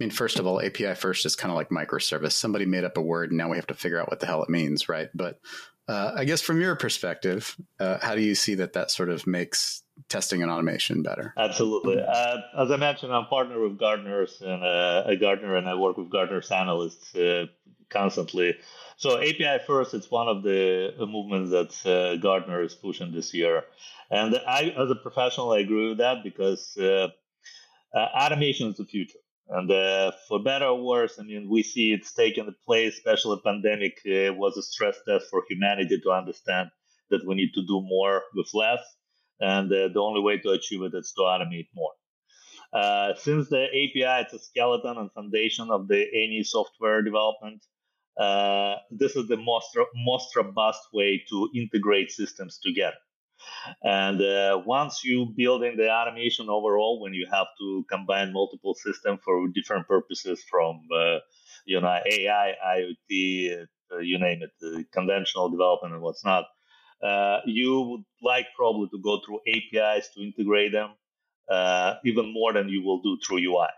I 0.00 0.04
mean, 0.04 0.10
first 0.10 0.38
of 0.38 0.46
all, 0.46 0.62
API 0.62 0.94
first 0.94 1.26
is 1.26 1.36
kind 1.36 1.50
of 1.50 1.56
like 1.56 1.68
microservice. 1.68 2.32
Somebody 2.32 2.64
made 2.64 2.84
up 2.84 2.96
a 2.96 3.02
word, 3.02 3.30
and 3.30 3.36
now 3.36 3.50
we 3.50 3.58
have 3.58 3.66
to 3.66 3.74
figure 3.74 4.00
out 4.00 4.08
what 4.08 4.20
the 4.20 4.24
hell 4.24 4.42
it 4.42 4.48
means, 4.48 4.88
right? 4.88 5.10
But 5.14 5.40
uh, 5.88 6.12
I 6.16 6.24
guess 6.24 6.40
from 6.40 6.58
your 6.58 6.74
perspective, 6.74 7.54
uh, 7.78 7.98
how 8.00 8.14
do 8.14 8.22
you 8.22 8.34
see 8.34 8.54
that 8.54 8.72
that 8.72 8.90
sort 8.90 9.10
of 9.10 9.26
makes 9.26 9.82
testing 10.08 10.42
and 10.42 10.50
automation 10.50 11.02
better? 11.02 11.34
Absolutely. 11.36 12.00
Uh, 12.00 12.36
as 12.58 12.70
I 12.70 12.76
mentioned, 12.76 13.12
I'm 13.12 13.26
partner 13.26 13.60
with 13.60 13.78
Gartner's 13.78 14.40
and 14.40 14.62
uh, 14.62 15.04
a 15.06 15.16
Gartner, 15.16 15.56
and 15.56 15.68
I 15.68 15.74
work 15.74 15.96
with 15.96 16.10
Gartner's 16.10 16.50
analysts 16.50 17.14
uh, 17.14 17.46
constantly. 17.88 18.56
So 18.96 19.18
API 19.18 19.58
first, 19.66 19.94
it's 19.94 20.10
one 20.10 20.28
of 20.28 20.42
the 20.42 20.94
movements 20.98 21.50
that 21.50 21.90
uh, 21.90 22.16
Gartner 22.16 22.62
is 22.62 22.74
pushing 22.74 23.12
this 23.12 23.32
year, 23.32 23.64
and 24.10 24.36
I, 24.46 24.74
as 24.76 24.90
a 24.90 24.96
professional, 24.96 25.52
I 25.52 25.60
agree 25.60 25.88
with 25.90 25.98
that 25.98 26.22
because 26.22 26.76
automation 27.94 28.68
is 28.68 28.76
the 28.76 28.84
future. 28.84 29.18
And 29.50 29.70
uh, 29.70 30.12
for 30.28 30.40
better 30.40 30.66
or 30.66 30.80
worse, 30.80 31.18
I 31.18 31.24
mean, 31.24 31.48
we 31.50 31.64
see 31.64 31.92
it's 31.92 32.12
taken 32.12 32.46
the 32.46 32.54
place, 32.64 32.94
especially 32.94 33.40
pandemic 33.44 34.00
uh, 34.06 34.32
was 34.34 34.56
a 34.56 34.62
stress 34.62 34.96
test 35.06 35.26
for 35.28 35.42
humanity 35.48 36.00
to 36.00 36.10
understand 36.12 36.70
that 37.10 37.26
we 37.26 37.34
need 37.34 37.52
to 37.54 37.62
do 37.62 37.80
more 37.82 38.22
with 38.34 38.48
less. 38.54 38.78
And 39.40 39.72
uh, 39.72 39.88
the 39.92 40.00
only 40.00 40.20
way 40.20 40.38
to 40.38 40.50
achieve 40.50 40.82
it 40.82 40.94
is 40.94 41.12
to 41.16 41.22
automate 41.22 41.68
more. 41.74 41.92
Uh, 42.72 43.14
since 43.16 43.48
the 43.48 43.64
API 43.64 44.26
is 44.26 44.32
a 44.32 44.38
skeleton 44.38 44.96
and 44.96 45.10
foundation 45.12 45.70
of 45.70 45.88
the 45.88 46.06
any 46.14 46.42
software 46.44 47.02
development, 47.02 47.64
uh, 48.18 48.76
this 48.90 49.16
is 49.16 49.28
the 49.28 49.36
most, 49.36 49.76
most 49.94 50.34
robust 50.36 50.82
way 50.92 51.22
to 51.28 51.48
integrate 51.54 52.10
systems 52.10 52.58
together. 52.62 52.96
And 53.82 54.20
uh, 54.20 54.60
once 54.64 55.02
you 55.04 55.32
build 55.36 55.62
in 55.64 55.76
the 55.76 55.90
automation 55.90 56.48
overall, 56.48 57.00
when 57.00 57.14
you 57.14 57.26
have 57.32 57.46
to 57.58 57.84
combine 57.90 58.32
multiple 58.32 58.74
systems 58.74 59.20
for 59.24 59.48
different 59.48 59.86
purposes, 59.88 60.44
from 60.48 60.80
uh, 60.94 61.18
you 61.64 61.80
know 61.80 61.98
AI, 62.10 62.54
IoT, 62.66 63.66
uh, 63.92 63.98
you 63.98 64.18
name 64.18 64.42
it, 64.42 64.92
conventional 64.92 65.48
development 65.48 65.94
and 65.94 66.02
what's 66.02 66.24
not, 66.24 66.44
uh, 67.02 67.38
you 67.46 67.80
would 67.82 68.04
like 68.22 68.46
probably 68.56 68.88
to 68.88 68.98
go 69.02 69.20
through 69.24 69.40
APIs 69.46 70.10
to 70.14 70.22
integrate 70.22 70.72
them 70.72 70.90
uh, 71.50 71.94
even 72.04 72.32
more 72.32 72.52
than 72.52 72.68
you 72.68 72.82
will 72.82 73.00
do 73.02 73.18
through 73.26 73.38
UI. 73.38 73.68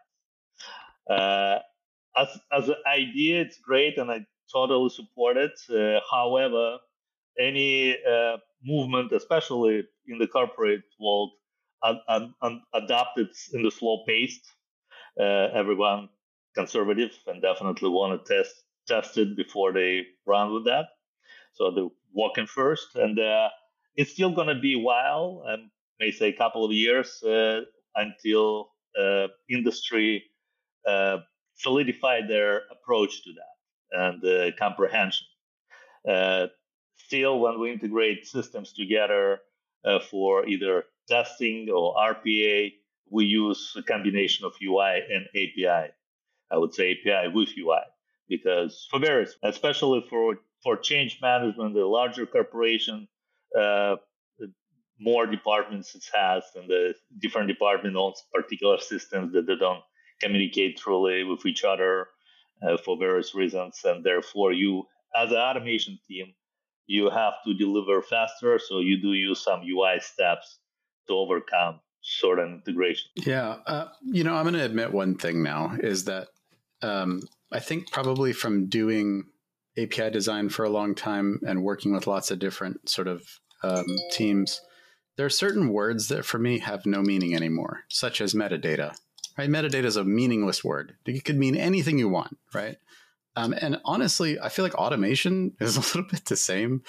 as 2.16 2.28
as 2.52 2.68
an 2.68 2.76
idea, 2.86 3.40
it's 3.40 3.58
great, 3.58 3.98
and 3.98 4.10
I 4.10 4.26
totally 4.52 4.90
support 4.90 5.36
it. 5.36 5.52
however, 6.10 6.78
any 7.38 7.96
movement, 8.64 9.12
especially 9.12 9.84
in 10.06 10.18
the 10.18 10.26
corporate 10.26 10.84
world, 11.00 11.30
ad- 11.84 12.00
ad- 12.08 12.62
adopted 12.74 13.28
in 13.52 13.62
the 13.62 13.70
slow 13.70 14.04
pace. 14.06 14.40
Uh, 15.18 15.48
everyone 15.52 16.08
conservative 16.54 17.12
and 17.26 17.42
definitely 17.42 17.88
want 17.90 18.24
to 18.24 18.34
test 18.34 18.54
test 18.88 19.18
it 19.18 19.36
before 19.36 19.72
they 19.72 20.06
run 20.26 20.52
with 20.52 20.64
that. 20.64 20.86
So 21.54 21.70
they're 21.70 21.88
walking 22.12 22.46
first, 22.46 22.94
and 22.94 23.18
uh, 23.18 23.48
it's 23.96 24.12
still 24.12 24.30
going 24.30 24.48
to 24.48 24.60
be 24.60 24.74
a 24.74 24.78
while, 24.78 25.44
I 25.48 25.56
may 26.00 26.10
say 26.10 26.28
a 26.28 26.36
couple 26.36 26.64
of 26.64 26.72
years, 26.72 27.22
uh, 27.22 27.60
until 27.94 28.70
uh, 28.98 29.28
industry 29.48 30.24
uh, 30.86 31.18
solidify 31.56 32.26
their 32.26 32.62
approach 32.70 33.22
to 33.24 33.30
that 33.32 34.22
and 34.24 34.56
comprehension. 34.56 35.26
Still, 36.96 37.40
when 37.40 37.60
we 37.60 37.72
integrate 37.72 38.26
systems 38.26 38.72
together 38.72 39.40
for 40.10 40.46
either 40.46 40.84
testing 41.08 41.68
or 41.68 41.94
RPA, 41.94 42.72
we 43.10 43.24
use 43.26 43.74
a 43.76 43.82
combination 43.82 44.46
of 44.46 44.54
UI 44.62 45.02
and 45.12 45.26
API. 45.34 45.92
I 46.50 46.56
would 46.56 46.72
say 46.72 46.92
API 46.92 47.28
with 47.28 47.50
UI 47.58 47.82
because 48.36 48.86
for 48.90 48.98
various, 48.98 49.36
especially 49.42 50.00
for 50.08 50.36
for 50.64 50.76
change 50.76 51.18
management, 51.20 51.74
the 51.74 51.84
larger 51.84 52.26
corporation, 52.26 53.08
uh, 53.58 53.96
more 54.98 55.26
departments 55.26 55.94
it 55.94 56.04
has, 56.14 56.44
and 56.54 56.68
the 56.68 56.94
different 57.20 57.48
department 57.48 57.96
owns 57.96 58.22
particular 58.32 58.78
systems 58.78 59.32
that 59.32 59.46
they 59.46 59.56
don't 59.56 59.82
communicate 60.20 60.78
truly 60.78 61.24
with 61.24 61.44
each 61.44 61.64
other 61.64 62.06
uh, 62.62 62.76
for 62.84 62.96
various 62.96 63.34
reasons, 63.34 63.80
and 63.84 64.04
therefore 64.04 64.52
you, 64.52 64.84
as 65.14 65.30
an 65.30 65.36
automation 65.48 65.98
team, 66.08 66.32
you 66.86 67.10
have 67.10 67.34
to 67.44 67.54
deliver 67.54 68.02
faster. 68.02 68.58
So 68.58 68.80
you 68.80 69.00
do 69.00 69.12
use 69.12 69.40
some 69.42 69.60
UI 69.62 69.98
steps 70.00 70.58
to 71.08 71.14
overcome 71.14 71.80
certain 72.02 72.62
integration. 72.66 73.10
Yeah. 73.16 73.56
Uh, 73.66 73.88
you 74.02 74.24
know, 74.24 74.34
I'm 74.34 74.44
going 74.44 74.54
to 74.54 74.64
admit 74.64 74.92
one 74.92 75.16
thing 75.16 75.42
now 75.42 75.76
is 75.80 76.04
that 76.04 76.28
um, 76.82 77.22
I 77.52 77.60
think 77.60 77.90
probably 77.90 78.32
from 78.32 78.66
doing 78.66 79.24
API 79.78 80.10
design 80.10 80.48
for 80.48 80.64
a 80.64 80.70
long 80.70 80.94
time 80.94 81.40
and 81.46 81.62
working 81.62 81.92
with 81.92 82.06
lots 82.06 82.30
of 82.30 82.38
different 82.38 82.88
sort 82.88 83.08
of 83.08 83.22
um, 83.62 83.86
teams, 84.10 84.60
there 85.16 85.26
are 85.26 85.30
certain 85.30 85.68
words 85.68 86.08
that 86.08 86.24
for 86.24 86.38
me 86.38 86.58
have 86.58 86.86
no 86.86 87.02
meaning 87.02 87.34
anymore, 87.34 87.80
such 87.88 88.20
as 88.20 88.34
metadata. 88.34 88.96
Right? 89.38 89.48
Metadata 89.48 89.84
is 89.84 89.96
a 89.96 90.04
meaningless 90.04 90.62
word. 90.62 90.94
It 91.06 91.24
could 91.24 91.38
mean 91.38 91.56
anything 91.56 91.98
you 91.98 92.08
want, 92.08 92.36
right? 92.52 92.76
Um, 93.34 93.54
and 93.58 93.80
honestly, 93.84 94.38
I 94.38 94.48
feel 94.48 94.64
like 94.64 94.74
automation 94.74 95.54
is 95.60 95.76
a 95.76 95.80
little 95.80 96.04
bit 96.04 96.26
the 96.26 96.36
same. 96.36 96.82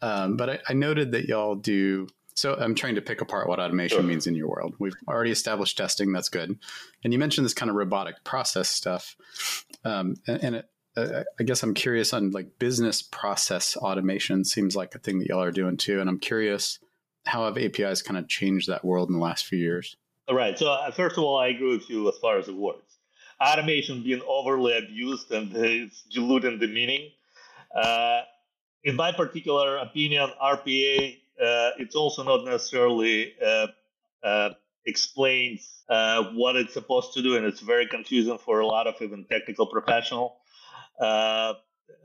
Um, 0.00 0.36
but 0.36 0.48
I, 0.48 0.58
I, 0.68 0.72
noted 0.74 1.10
that 1.10 1.24
y'all 1.24 1.56
do. 1.56 2.06
So 2.38 2.54
I'm 2.54 2.74
trying 2.74 2.94
to 2.94 3.02
pick 3.02 3.20
apart 3.20 3.48
what 3.48 3.58
automation 3.58 3.98
sure. 3.98 4.06
means 4.06 4.26
in 4.26 4.34
your 4.34 4.48
world. 4.48 4.74
We've 4.78 4.94
already 5.08 5.30
established 5.30 5.76
testing. 5.76 6.12
That's 6.12 6.28
good. 6.28 6.58
And 7.02 7.12
you 7.12 7.18
mentioned 7.18 7.44
this 7.44 7.54
kind 7.54 7.70
of 7.70 7.76
robotic 7.76 8.22
process 8.24 8.68
stuff. 8.68 9.16
Um, 9.84 10.16
and, 10.26 10.44
and 10.44 10.54
it, 10.56 10.70
uh, 10.96 11.24
I 11.38 11.42
guess 11.42 11.62
I'm 11.62 11.74
curious 11.74 12.12
on 12.12 12.30
like 12.30 12.58
business 12.58 13.02
process 13.02 13.76
automation 13.76 14.44
seems 14.44 14.74
like 14.74 14.94
a 14.94 14.98
thing 14.98 15.18
that 15.18 15.28
y'all 15.28 15.42
are 15.42 15.52
doing 15.52 15.76
too. 15.76 16.00
And 16.00 16.08
I'm 16.08 16.18
curious 16.18 16.78
how 17.26 17.44
have 17.44 17.58
APIs 17.58 18.02
kind 18.02 18.18
of 18.18 18.28
changed 18.28 18.68
that 18.68 18.84
world 18.84 19.08
in 19.08 19.14
the 19.14 19.22
last 19.22 19.46
few 19.46 19.58
years? 19.58 19.96
All 20.28 20.34
right. 20.34 20.58
So 20.58 20.70
uh, 20.70 20.90
first 20.90 21.18
of 21.18 21.24
all, 21.24 21.38
I 21.38 21.48
agree 21.48 21.76
with 21.76 21.90
you 21.90 22.08
as 22.08 22.16
far 22.18 22.38
as 22.38 22.46
the 22.46 22.54
words 22.54 22.98
automation 23.40 24.02
being 24.02 24.20
overly 24.26 24.76
abused 24.76 25.30
and 25.30 25.54
it's 25.54 26.02
diluting 26.10 26.58
the 26.58 26.66
meaning. 26.66 27.10
Uh, 27.74 28.22
in 28.84 28.96
my 28.96 29.12
particular 29.12 29.76
opinion, 29.76 30.30
RPA, 30.42 31.18
it's 31.38 31.94
also 31.94 32.22
not 32.22 32.44
necessarily 32.44 33.34
uh, 33.44 33.66
uh 34.22 34.50
explains 34.86 35.82
uh, 35.90 36.24
what 36.32 36.56
it's 36.56 36.72
supposed 36.72 37.12
to 37.12 37.22
do, 37.22 37.36
and 37.36 37.44
it's 37.44 37.60
very 37.60 37.86
confusing 37.86 38.38
for 38.38 38.60
a 38.60 38.66
lot 38.66 38.86
of 38.86 38.94
even 39.00 39.26
technical 39.30 39.66
professional. 39.66 40.38
Uh, 41.00 41.54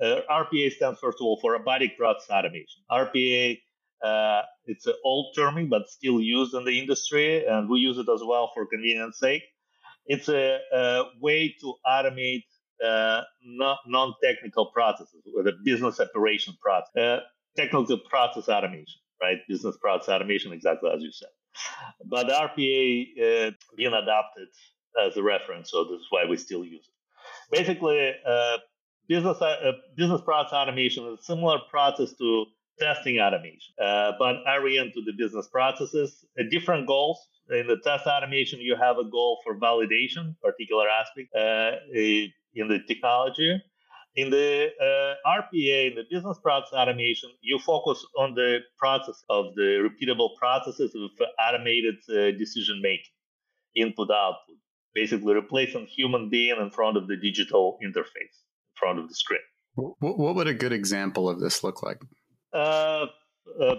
RPA 0.02 0.72
stands 0.72 1.00
first 1.00 1.18
of 1.20 1.26
all 1.26 1.40
for 1.40 1.54
robotic 1.54 1.98
process 1.98 2.30
automation. 2.30 2.82
RPA 2.92 3.58
it's 4.66 4.88
an 4.88 4.94
old 5.04 5.36
term, 5.36 5.70
but 5.70 5.90
still 5.90 6.22
used 6.22 6.54
in 6.54 6.66
the 6.66 6.80
industry, 6.80 7.46
and 7.46 7.70
we 7.70 7.80
use 7.80 7.98
it 7.98 8.08
as 8.14 8.22
well 8.24 8.52
for 8.54 8.66
convenience 8.66 9.20
sake. 9.20 9.44
It's 10.06 10.30
a, 10.30 10.60
a 10.74 11.04
way 11.22 11.56
to 11.62 11.76
automate 11.86 12.44
uh, 12.84 13.22
non-technical 13.86 14.68
processes 14.68 15.24
a 15.48 15.52
business 15.64 16.00
operation 16.00 16.56
process. 16.62 16.96
Uh, 16.98 17.20
technical 17.56 17.98
process 18.10 18.50
automation, 18.50 19.00
right? 19.24 19.38
Business 19.48 19.78
process 19.82 20.10
automation, 20.10 20.52
exactly 20.52 20.90
as 20.94 21.02
you 21.02 21.12
said. 21.12 21.30
But 22.06 22.28
RPA 22.28 23.48
uh, 23.48 23.52
being 23.78 23.94
adopted 23.94 24.50
as 25.06 25.16
a 25.18 25.24
reference, 25.24 25.72
so 25.72 25.86
this 25.86 26.00
is 26.02 26.08
why 26.10 26.26
we 26.30 26.38
still 26.38 26.64
use 26.66 26.86
it. 26.92 27.58
Basically, 27.58 28.14
uh, 28.28 28.58
business 29.08 29.42
uh, 29.42 29.72
business 29.96 30.22
process 30.22 30.54
automation 30.54 31.06
is 31.08 31.20
a 31.20 31.24
similar 31.24 31.60
process 31.70 32.14
to 32.18 32.46
testing 32.80 33.20
automation, 33.20 33.74
uh, 33.82 34.12
but 34.20 34.36
oriented 34.48 34.94
to 34.96 35.02
the 35.06 35.14
business 35.18 35.48
processes. 35.48 36.26
Uh, 36.38 36.44
different 36.52 36.88
goals. 36.88 37.20
In 37.50 37.68
the 37.68 37.78
test 37.84 38.08
automation, 38.08 38.60
you 38.60 38.76
have 38.76 38.98
a 38.98 39.04
goal 39.04 39.40
for 39.44 39.60
validation, 39.60 40.36
particular 40.42 40.86
aspect 40.90 41.30
uh, 41.36 41.72
in 41.94 42.68
the 42.68 42.80
technology. 42.88 43.62
In 44.16 44.30
the 44.30 44.70
uh, 44.80 45.30
RPA, 45.30 45.92
in 45.92 45.96
the 45.96 46.04
business 46.10 46.38
process 46.38 46.72
automation, 46.74 47.32
you 47.42 47.58
focus 47.58 48.06
on 48.18 48.36
the 48.36 48.60
process 48.78 49.24
of 49.30 49.56
the 49.56 49.90
repeatable 49.90 50.36
processes 50.38 50.94
of 50.96 51.10
automated 51.40 51.96
uh, 52.10 52.38
decision 52.38 52.80
making, 52.82 53.12
input 53.76 54.12
output, 54.12 54.58
basically 54.94 55.34
replacing 55.34 55.88
human 55.88 56.30
being 56.30 56.56
in 56.60 56.70
front 56.70 56.96
of 56.96 57.08
the 57.08 57.18
digital 57.18 57.80
interface, 57.84 58.36
in 58.38 58.76
front 58.76 59.00
of 59.00 59.08
the 59.08 59.16
screen. 59.16 59.42
What 59.76 60.36
would 60.36 60.48
a 60.48 60.54
good 60.54 60.74
example 60.74 61.28
of 61.28 61.40
this 61.40 61.64
look 61.64 61.82
like? 61.82 62.00
Uh, 62.54 63.08
uh, 63.60 63.76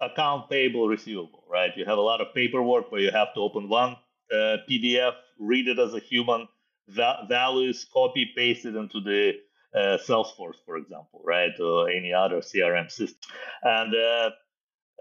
account 0.00 0.48
payable 0.48 0.88
receivable, 0.88 1.44
right? 1.50 1.76
You 1.76 1.84
have 1.84 1.98
a 1.98 2.02
lot 2.02 2.22
of 2.22 2.28
paperwork 2.34 2.90
where 2.90 3.02
you 3.02 3.10
have 3.10 3.34
to 3.34 3.40
open 3.40 3.68
one 3.68 3.96
uh, 4.32 4.56
PDF, 4.68 5.12
read 5.38 5.68
it 5.68 5.78
as 5.78 5.92
a 5.92 5.98
human, 5.98 6.48
va- 6.88 7.26
values, 7.28 7.86
copy, 7.92 8.30
paste 8.34 8.64
it 8.64 8.74
into 8.74 9.00
the 9.00 9.32
uh, 9.74 9.98
Salesforce, 10.06 10.56
for 10.64 10.76
example, 10.76 11.20
right, 11.24 11.52
or 11.60 11.90
any 11.90 12.12
other 12.12 12.40
CRM 12.40 12.90
system. 12.90 13.30
And 13.62 13.94
uh, 13.94 14.30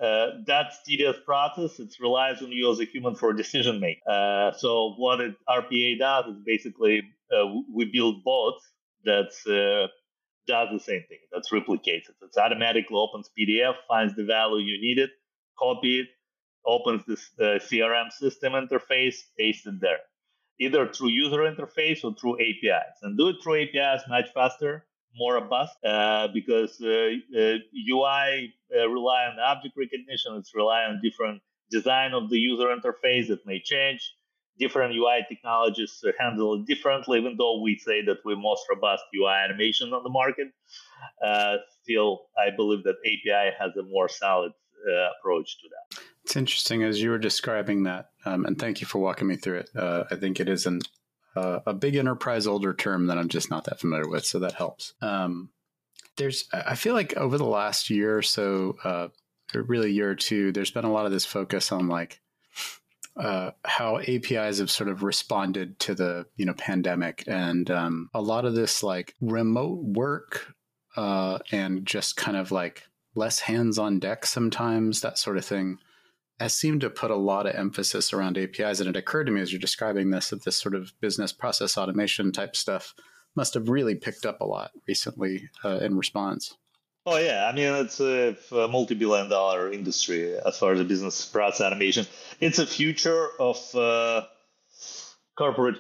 uh, 0.04 0.28
that's 0.46 0.84
tedious 0.84 1.18
process. 1.26 1.80
It 1.80 1.96
relies 2.00 2.42
on 2.42 2.52
you 2.52 2.72
as 2.72 2.80
a 2.80 2.86
human 2.86 3.16
for 3.16 3.34
decision 3.34 3.80
making. 3.80 4.04
Uh, 4.10 4.52
so 4.54 4.94
what 4.98 5.22
it, 5.22 5.36
RPA 5.50 6.00
does 6.00 6.26
is 6.28 6.42
basically 6.46 7.04
uh, 7.32 7.46
we 7.74 7.86
build 7.86 8.24
bots 8.24 8.64
that 9.06 9.32
uh, 9.48 9.88
does 10.48 10.70
the 10.72 10.80
same 10.80 11.04
thing. 11.08 11.20
That 11.32 11.44
replicates 11.52 12.10
it. 12.10 12.16
It 12.22 12.38
automatically 12.40 12.96
opens 12.96 13.30
PDF, 13.38 13.76
finds 13.88 14.16
the 14.16 14.26
value 14.26 14.64
you 14.66 14.82
need 14.82 15.00
it, 15.00 15.12
copy 15.58 16.02
it, 16.02 16.08
opens 16.66 17.04
this 17.08 17.30
CRM 17.40 18.12
system 18.12 18.54
interface, 18.54 19.16
paste 19.38 19.66
it 19.66 19.80
there 19.80 20.00
either 20.60 20.88
through 20.88 21.10
user 21.10 21.40
interface 21.40 22.04
or 22.04 22.14
through 22.16 22.36
APIs. 22.36 22.98
And 23.02 23.18
do 23.18 23.30
it 23.30 23.38
through 23.44 23.64
APIs 23.64 24.04
much 24.10 24.30
faster, 24.34 24.86
more 25.16 25.36
robust, 25.36 25.76
uh, 25.84 26.28
because 26.34 26.80
uh, 26.82 27.12
uh, 27.38 27.58
UI 27.90 28.54
uh, 28.76 28.90
rely 28.90 29.26
on 29.26 29.40
object 29.40 29.76
recognition. 29.78 30.36
It's 30.36 30.56
rely 30.56 30.84
on 30.84 31.02
different 31.04 31.42
design 31.70 32.14
of 32.14 32.30
the 32.30 32.38
user 32.38 32.68
interface 32.68 33.28
that 33.28 33.46
may 33.46 33.60
change. 33.60 34.14
Different 34.60 34.96
UI 34.96 35.24
technologies 35.30 36.04
handle 36.20 36.56
it 36.56 36.66
differently, 36.66 37.20
even 37.20 37.36
though 37.38 37.62
we 37.62 37.78
say 37.78 38.04
that 38.06 38.18
we're 38.26 38.36
most 38.36 38.64
robust 38.70 39.04
UI 39.16 39.46
automation 39.46 39.94
on 39.94 40.02
the 40.02 40.10
market. 40.10 40.48
Uh, 41.24 41.58
still, 41.84 42.22
I 42.38 42.50
believe 42.56 42.84
that 42.84 42.96
API 43.06 43.54
has 43.60 43.78
a 43.78 43.84
more 43.84 44.10
solid 44.10 44.52
uh, 44.88 45.10
approach 45.20 45.60
to 45.60 45.68
that. 45.70 46.00
It's 46.28 46.36
interesting 46.36 46.84
as 46.84 47.02
you 47.02 47.12
were 47.12 47.18
describing 47.18 47.84
that, 47.84 48.10
um, 48.26 48.44
and 48.44 48.60
thank 48.60 48.82
you 48.82 48.86
for 48.86 49.00
walking 49.00 49.30
me 49.30 49.38
through 49.38 49.60
it. 49.60 49.70
Uh, 49.74 50.04
I 50.12 50.16
think 50.16 50.42
it 50.42 50.50
is 50.50 50.66
an, 50.66 50.82
uh, 51.38 51.60
a 51.66 51.74
big 51.74 51.96
enterprise 51.96 52.46
older 52.48 52.74
term 52.74 53.08
that 53.08 53.18
I'm 53.18 53.30
just 53.30 53.50
not 53.50 53.64
that 53.64 53.80
familiar 53.80 54.10
with, 54.10 54.26
so 54.26 54.40
that 54.40 54.52
helps. 54.52 54.94
Um, 55.02 55.52
there's, 56.18 56.44
I 56.52 56.76
feel 56.76 56.94
like 56.94 57.16
over 57.16 57.38
the 57.38 57.46
last 57.46 57.90
year 57.90 58.18
or 58.18 58.22
so, 58.22 58.76
uh, 58.84 59.08
or 59.56 59.62
really 59.62 59.94
year 59.94 60.10
or 60.10 60.16
two, 60.16 60.52
there's 60.52 60.70
been 60.70 60.84
a 60.84 60.92
lot 60.92 61.06
of 61.06 61.14
this 61.14 61.24
focus 61.24 61.72
on 61.72 61.88
like 61.88 62.20
uh, 63.16 63.52
how 63.64 64.00
APIs 64.00 64.60
have 64.60 64.70
sort 64.70 64.90
of 64.90 65.04
responded 65.04 65.80
to 65.80 65.96
the 65.96 66.26
you 66.36 66.46
know 66.46 66.56
pandemic, 66.56 67.24
and 67.26 67.72
um, 67.72 68.10
a 68.14 68.22
lot 68.22 68.44
of 68.44 68.54
this 68.54 68.84
like 68.84 69.16
remote 69.22 69.82
work 69.82 70.54
uh, 70.98 71.40
and 71.54 71.86
just 71.86 72.18
kind 72.18 72.36
of 72.36 72.52
like 72.52 72.84
less 73.16 73.40
hands 73.40 73.80
on 73.80 73.98
deck 73.98 74.26
sometimes, 74.26 75.00
that 75.00 75.18
sort 75.18 75.38
of 75.38 75.46
thing 75.46 75.80
has 76.40 76.54
seemed 76.54 76.82
to 76.82 76.90
put 76.90 77.12
a 77.12 77.16
lot 77.16 77.48
of 77.48 77.56
emphasis 77.56 78.14
around 78.14 78.38
APIs. 78.38 78.80
And 78.80 78.90
it 78.90 78.96
occurred 78.96 79.26
to 79.26 79.32
me 79.32 79.42
as 79.42 79.52
you're 79.52 79.60
describing 79.60 80.12
this 80.12 80.30
that 80.30 80.44
this 80.44 80.58
sort 80.58 80.76
of 80.76 80.92
business 81.02 81.32
process 81.32 81.78
automation 81.78 82.32
type 82.32 82.56
stuff 82.56 82.94
must 83.36 83.54
have 83.54 83.70
really 83.70 83.96
picked 83.96 84.26
up 84.26 84.42
a 84.42 84.46
lot 84.46 84.72
recently 84.88 85.50
uh, 85.64 85.78
in 85.78 85.98
response. 85.98 86.56
Oh 87.06 87.18
yeah, 87.18 87.48
I 87.50 87.56
mean 87.56 87.74
it's 87.74 88.02
a, 88.02 88.36
a, 88.52 88.68
multi-billion 88.68 89.30
dollar 89.30 89.72
industry 89.72 90.38
as 90.38 90.58
far 90.58 90.74
as 90.74 90.80
the 90.80 90.84
business 90.84 91.24
process 91.24 91.66
automation. 91.66 92.06
It's 92.42 92.60
a 92.60 92.66
future 92.66 93.30
of 93.40 93.76
uh, 93.76 94.24
corporate 95.38 95.78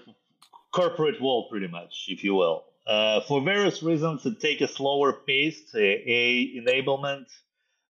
corporate 0.71 1.21
world, 1.21 1.47
pretty 1.51 1.67
much, 1.67 2.05
if 2.07 2.23
you 2.23 2.33
will. 2.35 2.63
Uh, 2.85 3.19
for 3.27 3.41
various 3.41 3.83
reasons, 3.83 4.25
it 4.25 4.39
takes 4.39 4.61
a 4.61 4.67
slower 4.67 5.11
pace, 5.11 5.61
a, 5.75 5.79
a 5.79 6.61
enablement, 6.61 7.25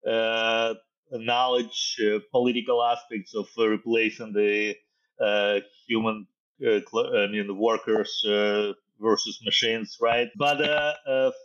uh, 0.08 0.76
knowledge, 1.12 1.98
uh, 2.04 2.20
political 2.32 2.84
aspects 2.84 3.36
of 3.36 3.48
uh, 3.58 3.68
replacing 3.68 4.34
the 4.34 4.76
uh, 5.24 5.60
human, 5.88 6.28
uh, 6.66 6.80
I 6.96 7.28
mean, 7.28 7.48
the 7.48 7.54
workers 7.54 8.22
versus 9.00 9.40
machines, 9.44 9.98
right? 10.00 10.30
But 10.38 10.58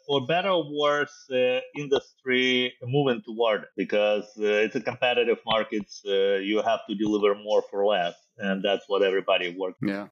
for 0.07 0.27
better 0.27 0.51
or 0.51 0.64
worse, 0.73 1.29
industry 1.77 2.73
moving 2.83 3.23
toward 3.25 3.62
it 3.62 3.68
because 3.77 4.25
it's 4.37 4.77
a 4.77 4.81
competitive 4.81 5.38
market. 5.44 5.87
you 6.05 6.62
have 6.64 6.81
to 6.88 6.94
deliver 6.94 7.35
more 7.35 7.62
for 7.70 7.85
less, 7.85 8.14
and 8.38 8.62
that's 8.64 8.85
what 8.87 9.03
everybody 9.03 9.55
works. 9.57 9.79
Yeah, 9.83 10.09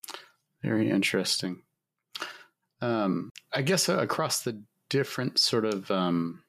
very 0.63 0.91
interesting. 0.91 1.63
Um, 2.81 3.31
I 3.53 3.63
guess 3.63 3.89
across 3.89 4.43
the 4.43 4.63
different 4.89 5.39
sort 5.39 5.65
of 5.65 5.91
um, 5.91 6.43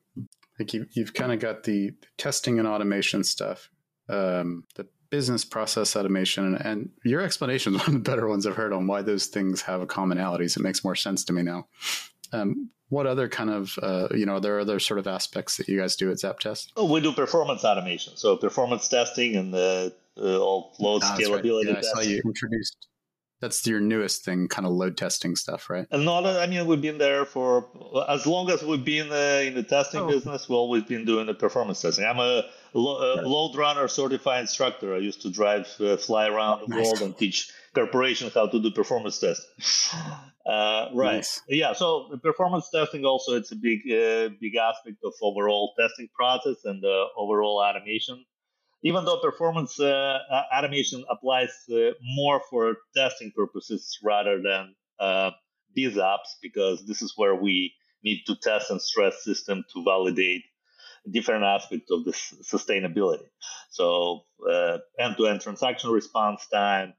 like 0.60 0.74
you, 0.74 0.86
you've 0.92 1.14
kind 1.14 1.32
of 1.32 1.40
got 1.40 1.64
the 1.64 1.94
testing 2.18 2.60
and 2.60 2.68
automation 2.68 3.24
stuff, 3.24 3.70
um, 4.10 4.66
the 4.76 4.86
business 5.10 5.46
process 5.46 5.96
automation, 5.96 6.46
and, 6.46 6.66
and 6.66 6.90
your 7.04 7.22
explanation 7.22 7.76
is 7.76 7.80
one 7.88 7.96
of 7.96 8.04
the 8.04 8.10
better 8.12 8.28
ones 8.28 8.46
I've 8.46 8.56
heard 8.56 8.74
on 8.74 8.88
why 8.88 9.02
those 9.02 9.28
things 9.28 9.62
have 9.64 9.82
commonalities. 9.88 10.58
It 10.58 10.64
makes 10.64 10.84
more 10.84 10.96
sense 10.96 11.24
to 11.26 11.34
me 11.34 11.42
now. 11.44 11.68
Um, 12.32 12.70
what 12.90 13.06
other 13.06 13.30
kind 13.30 13.52
of 13.52 13.78
uh, 13.82 14.08
you 14.12 14.26
know 14.26 14.36
are 14.36 14.40
there 14.40 14.60
other 14.60 14.80
sort 14.80 15.00
of 15.00 15.08
aspects 15.08 15.58
that 15.58 15.68
you 15.68 15.80
guys 15.80 15.96
do 15.96 16.12
at 16.12 16.18
Zaptest? 16.18 16.72
Oh, 16.76 16.92
we 16.92 17.02
do 17.02 17.12
performance 17.12 17.64
automation, 17.64 18.18
so 18.18 18.36
performance 18.36 18.88
testing 18.88 19.36
and 19.36 19.54
the 19.54 19.94
uh, 20.18 20.40
all 20.40 20.76
load 20.80 21.02
ah, 21.04 21.16
scalability. 21.18 21.68
Right. 21.68 21.68
Yeah, 21.68 21.78
I 21.78 21.82
saw 21.82 22.02
you 22.02 22.22
introduced 22.26 22.89
that's 23.42 23.66
your 23.66 23.80
newest 23.80 24.26
thing, 24.26 24.48
kind 24.48 24.66
of 24.66 24.74
load 24.74 24.98
testing 24.98 25.36
stuff, 25.36 25.70
right? 25.70 25.88
And 25.92 26.06
not, 26.06 26.26
I 26.26 26.46
mean, 26.48 26.66
we've 26.66 26.82
been 26.82 26.98
there 26.98 27.26
for 27.26 27.68
as 28.08 28.26
long 28.26 28.50
as 28.50 28.62
we've 28.64 28.84
been 28.84 29.12
uh, 29.12 29.42
in 29.44 29.56
the 29.56 29.64
testing 29.64 30.02
oh. 30.02 30.08
business. 30.08 30.50
We've 30.50 30.58
always 30.58 30.84
been 30.84 31.06
doing 31.06 31.28
the 31.28 31.34
performance 31.34 31.82
testing. 31.82 32.06
I'm 32.06 32.20
a, 32.20 32.44
lo- 32.74 33.14
a 33.14 33.24
LoadRunner 33.24 33.90
certified 33.90 34.42
instructor. 34.42 34.94
I 34.94 34.98
used 34.98 35.22
to 35.22 35.32
drive, 35.32 35.68
uh, 35.80 35.98
fly 35.98 36.28
around 36.28 36.68
the 36.68 36.76
nice. 36.76 36.86
world 36.86 37.02
and 37.02 37.18
teach 37.18 37.52
corporations 37.74 38.34
how 38.34 38.48
to 38.48 38.62
do 38.62 38.72
performance 38.72 39.20
testing. 39.20 39.96
Uh, 40.46 40.90
right. 40.96 41.18
Nice. 41.18 41.44
Yeah. 41.48 41.74
So 41.74 42.08
the 42.10 42.18
performance 42.18 42.72
testing 42.74 43.06
also 43.06 43.36
it's 43.36 43.52
a 43.52 43.56
big, 43.56 43.82
uh, 43.92 44.30
big 44.42 44.56
aspect 44.56 44.98
of 45.04 45.14
overall 45.22 45.76
testing 45.80 46.10
process 46.16 46.56
and 46.64 46.84
uh, 46.84 47.06
overall 47.16 47.64
automation 47.64 48.26
even 48.84 49.06
though 49.06 49.20
performance 49.20 49.80
uh, 49.80 50.20
automation 50.56 51.04
applies 51.10 51.50
uh, 51.72 51.92
more 52.02 52.42
for 52.50 52.78
testing 52.96 53.32
purposes 53.36 53.98
rather 54.04 54.42
than 54.42 54.76
uh, 55.00 55.32
apps, 55.78 56.36
because 56.42 56.86
this 56.86 57.02
is 57.02 57.14
where 57.16 57.36
we 57.36 57.74
need 58.04 58.24
to 58.26 58.36
test 58.36 58.70
and 58.70 58.82
stress 58.82 59.24
system 59.24 59.64
to 59.74 59.84
validate 59.84 60.44
different 61.10 61.44
aspects 61.44 61.90
of 61.92 62.04
the 62.04 62.12
sustainability. 62.12 63.28
So 63.70 64.26
uh, 64.50 64.80
end-to-end 65.00 65.42
transaction 65.42 65.92
response 65.92 66.46
time, 66.52 66.94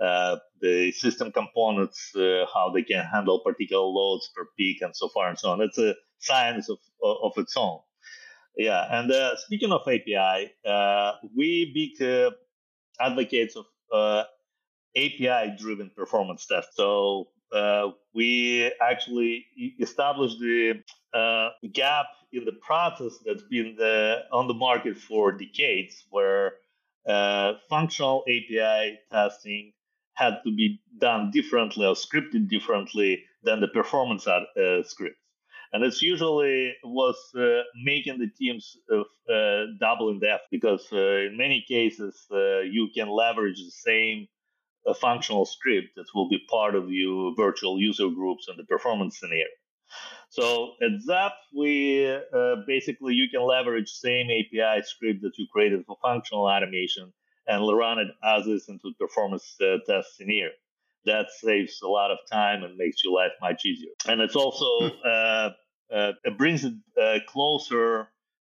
uh, 0.00 0.36
the 0.60 0.92
system 0.92 1.32
components, 1.32 2.14
uh, 2.14 2.46
how 2.52 2.70
they 2.74 2.82
can 2.82 3.04
handle 3.04 3.40
particular 3.40 3.82
loads 3.82 4.30
per 4.34 4.46
peak, 4.56 4.82
and 4.82 4.94
so 4.94 5.08
far 5.08 5.28
and 5.28 5.38
so 5.38 5.50
on. 5.50 5.60
It's 5.60 5.78
a 5.78 5.94
science 6.18 6.68
of, 6.68 6.78
of 7.02 7.32
its 7.36 7.56
own. 7.56 7.80
Yeah, 8.56 8.84
and 8.90 9.10
uh, 9.10 9.36
speaking 9.36 9.72
of 9.72 9.82
API, 9.82 10.52
uh, 10.66 11.12
we 11.36 11.72
big 11.72 12.06
uh, 12.06 12.30
advocates 13.00 13.56
of 13.56 13.66
uh, 13.92 14.24
API-driven 14.96 15.90
performance 15.96 16.46
tests. 16.46 16.76
So 16.76 17.28
uh, 17.52 17.88
we 18.14 18.72
actually 18.80 19.46
established 19.80 20.38
the 20.40 20.82
uh, 21.14 21.50
gap 21.72 22.06
in 22.32 22.44
the 22.44 22.52
process 22.52 23.18
that's 23.24 23.42
been 23.44 23.76
the, 23.78 24.18
on 24.32 24.46
the 24.48 24.54
market 24.54 24.98
for 24.98 25.32
decades, 25.32 26.04
where 26.10 26.54
functional 27.68 28.24
API 28.28 28.98
testing 29.10 29.72
had 30.14 30.38
to 30.44 30.54
be 30.54 30.80
done 30.98 31.30
differently 31.30 31.86
or 31.86 31.94
scripted 31.94 32.48
differently 32.48 33.24
than 33.42 33.60
the 33.60 33.68
performance 33.68 34.26
scripts. 34.84 35.16
And 35.72 35.84
it's 35.84 36.02
usually 36.02 36.74
was 36.82 37.16
uh, 37.36 37.62
making 37.84 38.18
the 38.18 38.28
teams 38.28 38.76
uh, 38.92 39.66
double 39.78 40.10
in 40.10 40.18
depth 40.18 40.44
because 40.50 40.86
uh, 40.92 40.96
in 40.96 41.36
many 41.36 41.64
cases 41.66 42.26
uh, 42.32 42.60
you 42.60 42.88
can 42.94 43.08
leverage 43.08 43.58
the 43.58 43.70
same 43.70 44.26
uh, 44.86 44.94
functional 44.94 45.44
script 45.44 45.90
that 45.96 46.06
will 46.14 46.28
be 46.28 46.44
part 46.50 46.74
of 46.74 46.90
your 46.90 47.34
virtual 47.36 47.80
user 47.80 48.08
groups 48.08 48.48
and 48.48 48.58
the 48.58 48.64
performance 48.64 49.20
scenario. 49.20 49.46
So 50.30 50.74
at 50.82 51.00
Zap, 51.02 51.32
we 51.56 52.06
uh, 52.06 52.56
basically 52.66 53.14
you 53.14 53.28
can 53.30 53.42
leverage 53.42 53.90
same 53.90 54.26
API 54.26 54.82
script 54.82 55.22
that 55.22 55.38
you 55.38 55.46
created 55.52 55.84
for 55.86 55.96
functional 56.02 56.46
automation 56.46 57.12
and 57.46 57.76
run 57.76 57.98
it 57.98 58.08
as 58.24 58.46
is 58.46 58.68
into 58.68 58.92
performance 58.98 59.56
test 59.86 60.16
scenario 60.16 60.50
that 61.06 61.26
saves 61.30 61.80
a 61.82 61.88
lot 61.88 62.10
of 62.10 62.18
time 62.30 62.62
and 62.62 62.76
makes 62.76 63.02
your 63.02 63.14
life 63.14 63.32
much 63.40 63.64
easier. 63.64 63.90
And 64.06 64.20
it's 64.20 64.36
also 64.36 64.90
hmm. 64.90 64.96
uh, 65.04 65.50
uh, 65.92 66.12
it 66.24 66.38
brings 66.38 66.64
it 66.64 66.74
uh, 67.00 67.18
closer 67.28 68.08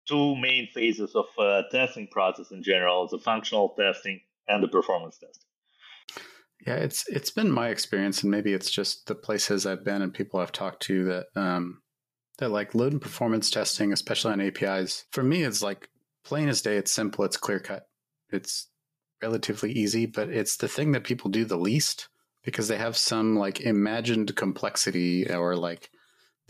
two 0.08 0.36
main 0.36 0.68
phases 0.74 1.14
of 1.14 1.26
uh, 1.38 1.62
testing 1.70 2.08
process 2.08 2.50
in 2.50 2.62
general: 2.62 3.06
the 3.08 3.18
functional 3.18 3.74
testing 3.78 4.20
and 4.48 4.62
the 4.62 4.68
performance 4.68 5.18
testing. 5.18 5.46
Yeah, 6.66 6.76
it's 6.76 7.08
it's 7.08 7.30
been 7.30 7.50
my 7.50 7.68
experience, 7.68 8.22
and 8.22 8.30
maybe 8.30 8.52
it's 8.52 8.70
just 8.70 9.06
the 9.06 9.14
places 9.14 9.66
I've 9.66 9.84
been 9.84 10.02
and 10.02 10.12
people 10.12 10.40
I've 10.40 10.52
talked 10.52 10.82
to 10.84 11.04
that 11.04 11.26
um, 11.36 11.80
that 12.38 12.50
like 12.50 12.74
load 12.74 12.92
and 12.92 13.00
performance 13.00 13.50
testing, 13.50 13.92
especially 13.92 14.32
on 14.32 14.40
APIs. 14.40 15.04
For 15.12 15.22
me, 15.22 15.42
it's 15.42 15.62
like 15.62 15.88
plain 16.24 16.48
as 16.48 16.62
day. 16.62 16.76
It's 16.76 16.92
simple. 16.92 17.24
It's 17.24 17.36
clear 17.36 17.60
cut. 17.60 17.84
It's 18.30 18.68
relatively 19.22 19.72
easy, 19.72 20.06
but 20.06 20.28
it's 20.30 20.56
the 20.56 20.68
thing 20.68 20.92
that 20.92 21.04
people 21.04 21.30
do 21.30 21.44
the 21.44 21.56
least 21.56 22.08
because 22.42 22.68
they 22.68 22.78
have 22.78 22.96
some 22.96 23.36
like 23.36 23.60
imagined 23.60 24.34
complexity 24.36 25.30
or 25.30 25.56
like 25.56 25.90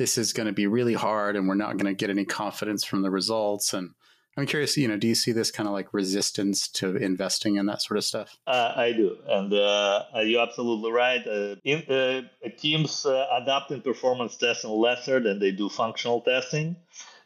this 0.01 0.17
is 0.17 0.33
going 0.33 0.47
to 0.47 0.53
be 0.53 0.67
really 0.67 0.95
hard 0.95 1.37
and 1.37 1.47
we're 1.47 1.55
not 1.55 1.77
going 1.77 1.85
to 1.85 1.93
get 1.93 2.09
any 2.09 2.25
confidence 2.25 2.85
from 2.85 3.03
the 3.03 3.11
results. 3.11 3.75
And 3.75 3.91
i'm 4.37 4.47
curious 4.47 4.77
you 4.77 4.87
know 4.87 4.97
do 4.97 5.09
you 5.09 5.15
see 5.15 5.33
this 5.33 5.51
kind 5.51 5.67
of 5.69 5.73
like 5.73 5.93
resistance 5.93 6.69
to 6.69 6.97
investing 6.97 7.57
in 7.57 7.67
that 7.67 7.83
sort 7.83 7.99
of 7.99 8.05
stuff? 8.05 8.39
Uh, 8.47 8.73
i 8.77 8.93
do. 8.93 9.19
And 9.29 9.53
uh, 9.53 10.05
you're 10.25 10.41
absolutely 10.41 10.91
right. 10.91 11.23
Uh, 11.27 11.57
in, 11.65 11.81
uh, 11.91 12.23
teams 12.57 13.05
uh, 13.05 13.27
adapting 13.41 13.83
performance 13.83 14.39
testing 14.39 14.71
lesser 14.71 15.21
than 15.21 15.39
they 15.39 15.53
do 15.53 15.69
functional 15.69 16.23
testing. 16.23 16.77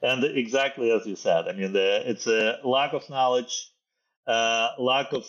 And 0.03 0.25
exactly 0.25 0.91
as 0.91 1.07
you 1.07 1.15
said 1.15 1.47
i 1.47 1.53
mean 1.53 1.73
the, 1.73 2.11
it's 2.11 2.27
a 2.27 2.59
lack 2.65 2.93
of 2.93 3.09
knowledge 3.09 3.71
uh, 4.27 4.71
lack 4.79 5.13
of 5.13 5.25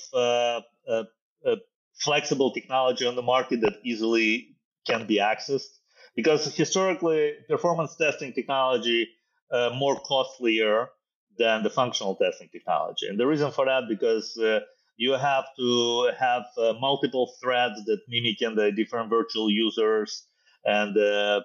flexible 2.08 2.52
technology 2.52 3.06
on 3.06 3.16
the 3.16 3.28
market 3.34 3.62
that 3.62 3.76
easily 3.84 4.56
can 4.88 5.06
be 5.06 5.18
accessed. 5.20 5.80
Because 6.16 6.56
historically, 6.56 7.34
performance 7.50 7.96
testing 7.96 8.34
technology 8.34 9.10
uh, 9.52 9.72
more 9.76 10.00
costlier 10.00 10.90
than 11.38 11.64
the 11.64 11.70
functional 11.70 12.16
testing 12.16 12.50
technology, 12.52 13.08
and 13.08 13.20
the 13.20 13.28
reason 13.28 13.52
for 13.52 13.66
that 13.66 13.84
because 13.90 14.38
uh, 14.38 14.62
you 14.98 15.12
have 15.14 15.46
to 15.58 16.12
have 16.18 16.46
uh, 16.58 16.74
multiple 16.80 17.34
threads 17.42 17.84
that 17.86 18.00
mimic 18.08 18.40
the 18.40 18.72
different 18.76 19.10
virtual 19.10 19.50
users, 19.50 20.26
and, 20.64 20.98
uh, 20.98 21.42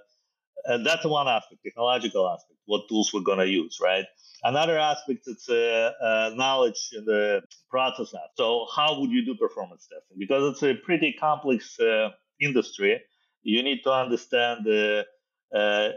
and 0.66 0.86
that's 0.86 1.04
one 1.04 1.26
aspect, 1.26 1.62
technological 1.64 2.28
aspect, 2.30 2.58
what 2.66 2.88
tools 2.88 3.12
we're 3.12 3.22
gonna 3.22 3.44
use, 3.44 3.78
right? 3.82 4.04
Another 4.44 4.78
aspect 4.78 5.26
is 5.26 5.48
uh, 5.48 5.92
uh, 6.02 6.30
knowledge 6.34 6.90
in 6.96 7.04
the 7.04 7.42
process. 7.68 8.06
So 8.36 8.66
how 8.74 9.00
would 9.00 9.10
you 9.10 9.24
do 9.24 9.34
performance 9.34 9.86
testing? 9.92 10.16
Because 10.18 10.52
it's 10.52 10.62
a 10.62 10.74
pretty 10.74 11.12
complex 11.12 11.78
uh, 11.80 12.10
industry. 12.40 13.00
You 13.42 13.62
need 13.62 13.82
to 13.84 13.92
understand 13.92 14.64
the 14.64 15.06
uh, 15.54 15.88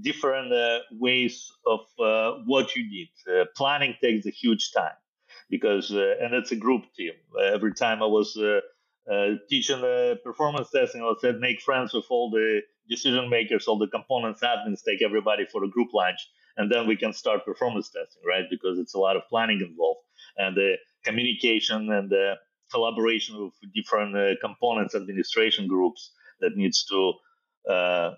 different 0.00 0.52
uh, 0.52 0.78
ways 0.92 1.52
of 1.66 1.80
uh, 1.98 2.38
what 2.46 2.74
you 2.74 2.84
need. 2.88 3.10
planning 3.56 3.94
takes 4.02 4.26
a 4.26 4.30
huge 4.30 4.72
time 4.72 4.96
because, 5.50 5.90
and 5.90 6.32
it's 6.34 6.52
a 6.52 6.56
group 6.56 6.84
team. 6.96 7.12
every 7.52 7.74
time 7.74 8.02
I 8.02 8.06
was 8.06 8.32
teaching 9.50 9.80
the 9.80 10.18
performance 10.24 10.70
testing, 10.70 11.02
I 11.02 11.12
said 11.20 11.38
make 11.38 11.60
friends 11.60 11.92
with 11.92 12.06
all 12.10 12.30
the 12.30 12.60
decision 12.88 13.28
makers, 13.28 13.66
all 13.66 13.78
the 13.78 13.88
components 13.88 14.40
admins, 14.42 14.84
take 14.84 15.02
everybody 15.02 15.46
for 15.46 15.64
a 15.64 15.68
group 15.68 15.92
lunch 15.92 16.20
and 16.56 16.70
then 16.70 16.86
we 16.86 16.96
can 16.96 17.12
start 17.12 17.44
performance 17.44 17.90
testing, 17.90 18.22
right? 18.26 18.44
Because 18.48 18.78
it's 18.78 18.94
a 18.94 18.98
lot 18.98 19.16
of 19.16 19.22
planning 19.28 19.60
involved 19.60 20.00
and 20.36 20.56
the 20.56 20.76
communication 21.04 21.92
and 21.92 22.10
the 22.10 22.34
collaboration 22.72 23.38
with 23.44 23.72
different 23.74 24.16
uh, 24.16 24.34
components, 24.40 24.94
administration 24.94 25.66
groups 25.66 26.12
that 26.40 26.56
needs 26.56 26.84
to 26.86 27.12
uh, 27.70 28.10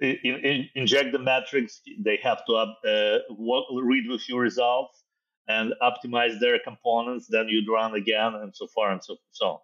in, 0.00 0.16
in, 0.22 0.68
inject 0.74 1.12
the 1.12 1.18
metrics. 1.18 1.80
They 2.04 2.18
have 2.22 2.44
to 2.46 2.54
uh, 2.54 3.18
walk, 3.30 3.66
read 3.82 4.04
with 4.08 4.28
your 4.28 4.40
results 4.40 5.02
and 5.48 5.74
optimize 5.82 6.40
their 6.40 6.58
components. 6.58 7.26
Then 7.28 7.48
you'd 7.48 7.68
run 7.70 7.94
again, 7.94 8.34
and 8.34 8.54
so 8.54 8.66
far 8.74 8.92
and 8.92 9.02
so 9.02 9.16
so 9.32 9.46
on. 9.46 9.58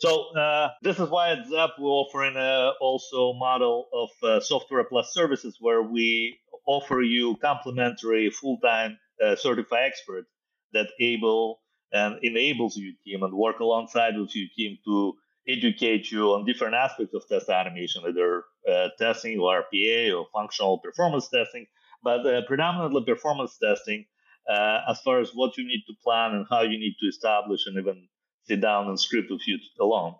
So 0.00 0.38
uh, 0.38 0.70
this 0.82 0.98
is 0.98 1.08
why 1.08 1.30
at 1.30 1.46
Zap 1.48 1.70
we're 1.78 1.88
offering 1.88 2.36
uh, 2.36 2.72
also 2.80 3.32
model 3.34 3.88
of 3.92 4.10
uh, 4.22 4.40
software 4.40 4.84
plus 4.84 5.12
services, 5.12 5.56
where 5.60 5.82
we 5.82 6.38
offer 6.66 7.00
you 7.02 7.36
complimentary 7.36 8.30
full-time 8.30 8.98
uh, 9.24 9.36
certified 9.36 9.84
expert 9.86 10.24
that 10.72 10.88
able 11.00 11.60
and 11.92 12.18
enables 12.22 12.76
your 12.76 12.92
team 13.04 13.22
and 13.22 13.32
work 13.32 13.60
alongside 13.60 14.16
with 14.16 14.34
your 14.34 14.48
team 14.56 14.78
to 14.84 15.14
educate 15.48 16.10
you 16.10 16.32
on 16.32 16.44
different 16.44 16.74
aspects 16.74 17.14
of 17.14 17.26
test 17.28 17.48
automation, 17.48 18.02
either 18.06 18.44
uh, 18.70 18.88
testing 18.98 19.38
or 19.38 19.62
RPA 19.62 20.16
or 20.16 20.26
functional 20.32 20.78
performance 20.78 21.28
testing, 21.28 21.66
but 22.02 22.26
uh, 22.26 22.42
predominantly 22.46 23.04
performance 23.04 23.58
testing 23.58 24.06
uh, 24.48 24.80
as 24.88 25.00
far 25.00 25.20
as 25.20 25.30
what 25.34 25.56
you 25.56 25.66
need 25.66 25.82
to 25.86 25.94
plan 26.02 26.34
and 26.34 26.46
how 26.48 26.62
you 26.62 26.78
need 26.78 26.94
to 27.00 27.06
establish 27.06 27.66
and 27.66 27.78
even 27.78 28.08
sit 28.46 28.60
down 28.60 28.88
and 28.88 29.00
script 29.00 29.30
with 29.30 29.40
you 29.46 29.58
alone. 29.80 30.14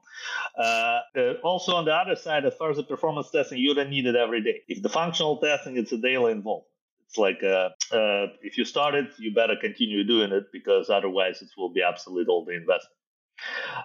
Uh, 0.59 1.01
uh, 1.17 1.33
also, 1.43 1.75
on 1.75 1.85
the 1.85 1.95
other 1.95 2.17
side, 2.17 2.45
as 2.45 2.55
far 2.55 2.71
as 2.71 2.77
the 2.77 2.83
performance 2.83 3.31
testing, 3.31 3.59
you 3.59 3.75
don't 3.75 3.91
need 3.91 4.07
it 4.07 4.17
every 4.17 4.43
day. 4.43 4.63
If 4.69 4.83
the 4.83 4.89
functional 4.89 5.39
testing, 5.39 5.77
it's 5.77 5.93
a 5.93 5.99
daily 5.99 6.33
involvement. 6.33 6.71
It's 7.07 7.19
like 7.19 7.43
uh, 7.43 7.69
uh, 7.95 8.33
if 8.43 8.57
you 8.57 8.65
start 8.65 8.95
it, 8.95 9.11
you 9.19 9.35
better 9.35 9.57
continue 9.61 10.05
doing 10.05 10.33
it 10.33 10.47
because 10.53 10.89
otherwise 10.89 11.43
it 11.43 11.49
will 11.57 11.69
be 11.73 11.83
obsolete 11.83 12.29
all 12.29 12.45
the 12.45 12.53
investment. 12.53 12.97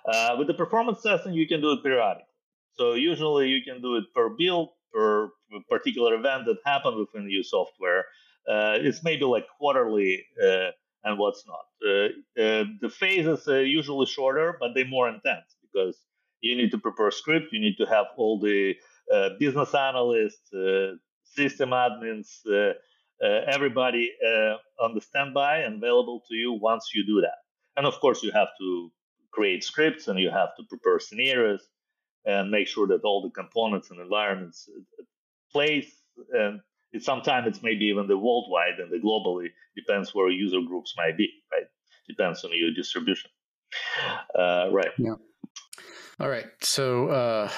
Uh, 0.05 0.35
with 0.37 0.47
the 0.47 0.53
performance 0.53 1.01
testing, 1.01 1.33
you 1.33 1.47
can 1.47 1.61
do 1.61 1.71
it 1.71 1.83
periodically. 1.83 2.25
So 2.73 2.93
usually 2.93 3.49
you 3.49 3.61
can 3.63 3.81
do 3.81 3.95
it 3.97 4.05
per 4.15 4.29
build, 4.29 4.69
per 4.93 5.29
particular 5.69 6.15
event 6.15 6.45
that 6.45 6.57
happened 6.65 6.97
within 6.97 7.29
your 7.29 7.43
software. 7.43 8.05
Uh, 8.49 8.77
it's 8.79 9.03
maybe 9.03 9.25
like 9.25 9.45
quarterly 9.57 10.23
and 11.03 11.17
what's 11.17 11.45
not. 11.47 11.65
Uh, 11.85 12.07
uh, 12.41 12.63
the 12.81 12.89
phases 12.89 13.47
are 13.47 13.63
usually 13.65 14.05
shorter, 14.05 14.57
but 14.59 14.71
they're 14.73 14.87
more 14.87 15.07
intense 15.09 15.55
because 15.61 15.97
you 16.41 16.55
need 16.55 16.71
to 16.71 16.77
prepare 16.77 17.11
script, 17.11 17.47
you 17.51 17.59
need 17.59 17.75
to 17.77 17.85
have 17.85 18.07
all 18.17 18.39
the 18.39 18.75
uh, 19.13 19.29
business 19.39 19.73
analysts, 19.73 20.49
system 21.23 21.69
admins, 21.69 22.39
everybody 23.21 24.11
on 24.79 24.95
the 24.95 25.01
standby 25.01 25.57
and 25.59 25.83
available 25.83 26.23
to 26.27 26.35
you 26.35 26.53
once 26.53 26.91
you 26.93 27.05
do 27.05 27.21
that. 27.21 27.39
And 27.77 27.85
of 27.85 27.99
course, 27.99 28.23
you 28.23 28.31
have 28.31 28.49
to 28.59 28.91
create 29.31 29.63
scripts 29.63 30.07
and 30.07 30.19
you 30.19 30.29
have 30.29 30.55
to 30.57 30.63
prepare 30.69 30.99
scenarios 30.99 31.67
and 32.25 32.51
make 32.51 32.67
sure 32.67 32.87
that 32.87 33.01
all 33.03 33.21
the 33.21 33.29
components 33.29 33.89
and 33.91 33.99
environments 33.99 34.69
place 35.51 36.01
and 36.33 36.59
it's 36.91 37.05
sometimes 37.05 37.47
it's 37.47 37.61
maybe 37.61 37.85
even 37.85 38.07
the 38.07 38.17
worldwide 38.17 38.79
and 38.79 38.91
the 38.91 38.97
globally 38.97 39.49
depends 39.75 40.13
where 40.13 40.29
user 40.29 40.59
groups 40.67 40.95
might 40.97 41.17
be, 41.17 41.29
right? 41.51 41.67
Depends 42.07 42.43
on 42.43 42.51
your 42.53 42.71
distribution. 42.71 43.29
Uh, 44.37 44.69
right. 44.71 44.89
Yeah. 44.97 45.13
All 46.19 46.29
right. 46.29 46.47
So 46.61 47.09
uh, 47.09 47.49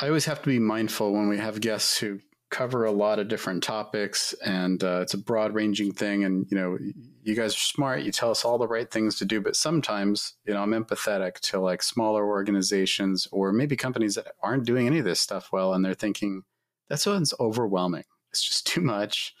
I 0.00 0.08
always 0.08 0.24
have 0.24 0.42
to 0.42 0.48
be 0.48 0.58
mindful 0.58 1.12
when 1.12 1.28
we 1.28 1.38
have 1.38 1.60
guests 1.60 1.98
who 1.98 2.18
cover 2.50 2.84
a 2.84 2.92
lot 2.92 3.18
of 3.18 3.28
different 3.28 3.62
topics, 3.62 4.32
and 4.44 4.82
uh, 4.82 5.00
it's 5.02 5.14
a 5.14 5.18
broad 5.18 5.54
ranging 5.54 5.92
thing. 5.92 6.24
And 6.24 6.46
you 6.50 6.56
know, 6.56 6.78
you 7.22 7.34
guys 7.34 7.54
are 7.54 7.58
smart. 7.58 8.02
You 8.02 8.12
tell 8.12 8.30
us 8.30 8.44
all 8.44 8.58
the 8.58 8.68
right 8.68 8.90
things 8.90 9.16
to 9.18 9.24
do, 9.24 9.40
but 9.40 9.56
sometimes 9.56 10.34
you 10.46 10.54
know 10.54 10.62
I'm 10.62 10.70
empathetic 10.70 11.40
to 11.40 11.60
like 11.60 11.82
smaller 11.82 12.26
organizations 12.26 13.26
or 13.32 13.52
maybe 13.52 13.76
companies 13.76 14.14
that 14.14 14.34
aren't 14.42 14.66
doing 14.66 14.86
any 14.86 14.98
of 14.98 15.04
this 15.04 15.20
stuff 15.20 15.50
well, 15.52 15.74
and 15.74 15.84
they're 15.84 15.94
thinking 15.94 16.42
that 16.88 17.00
sounds 17.00 17.34
overwhelming. 17.40 18.04
It's 18.30 18.42
just 18.42 18.66
too 18.66 18.80
much. 18.80 19.34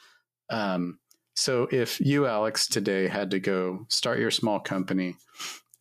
Um, 0.50 0.98
so 1.34 1.68
if 1.72 2.00
you, 2.00 2.26
Alex, 2.26 2.66
today 2.66 3.08
had 3.08 3.30
to 3.32 3.40
go 3.40 3.86
start 3.88 4.20
your 4.20 4.30
small 4.30 4.60
company 4.60 5.16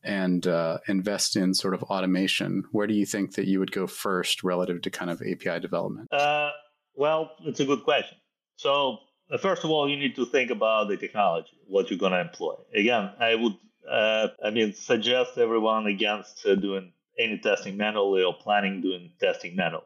and 0.04 0.46
uh, 0.48 0.80
invest 0.88 1.36
in 1.36 1.54
sort 1.54 1.74
of 1.74 1.84
automation, 1.84 2.64
where 2.72 2.88
do 2.88 2.94
you 2.94 3.06
think 3.06 3.36
that 3.36 3.48
you 3.48 3.60
would 3.60 3.72
go 3.72 3.88
first 3.88 4.44
relative 4.44 4.82
to 4.82 4.90
kind 4.90 5.10
of 5.10 5.22
API 5.22 5.60
development? 5.60 6.12
Uh, 6.12 6.43
well, 6.96 7.32
it's 7.44 7.60
a 7.60 7.66
good 7.66 7.84
question. 7.84 8.18
So 8.56 9.00
uh, 9.32 9.38
first 9.38 9.64
of 9.64 9.72
all, 9.72 9.90
you 9.90 9.98
need 9.98 10.16
to 10.16 10.26
think 10.26 10.52
about 10.52 10.88
the 10.90 10.98
technology, 10.98 11.58
what 11.68 11.90
you're 11.90 12.00
going 12.00 12.14
to 12.14 12.22
employ. 12.22 12.56
Again, 12.74 13.12
I 13.20 13.36
would, 13.36 13.54
uh, 13.90 14.28
I 14.44 14.50
mean, 14.52 14.74
suggest 14.74 15.38
everyone 15.38 15.88
against 15.88 16.46
uh, 16.46 16.56
doing 16.56 16.94
any 17.20 17.40
testing 17.40 17.78
manually 17.78 18.24
or 18.24 18.34
planning 18.34 18.82
doing 18.82 19.12
testing 19.20 19.56
manually. 19.56 19.86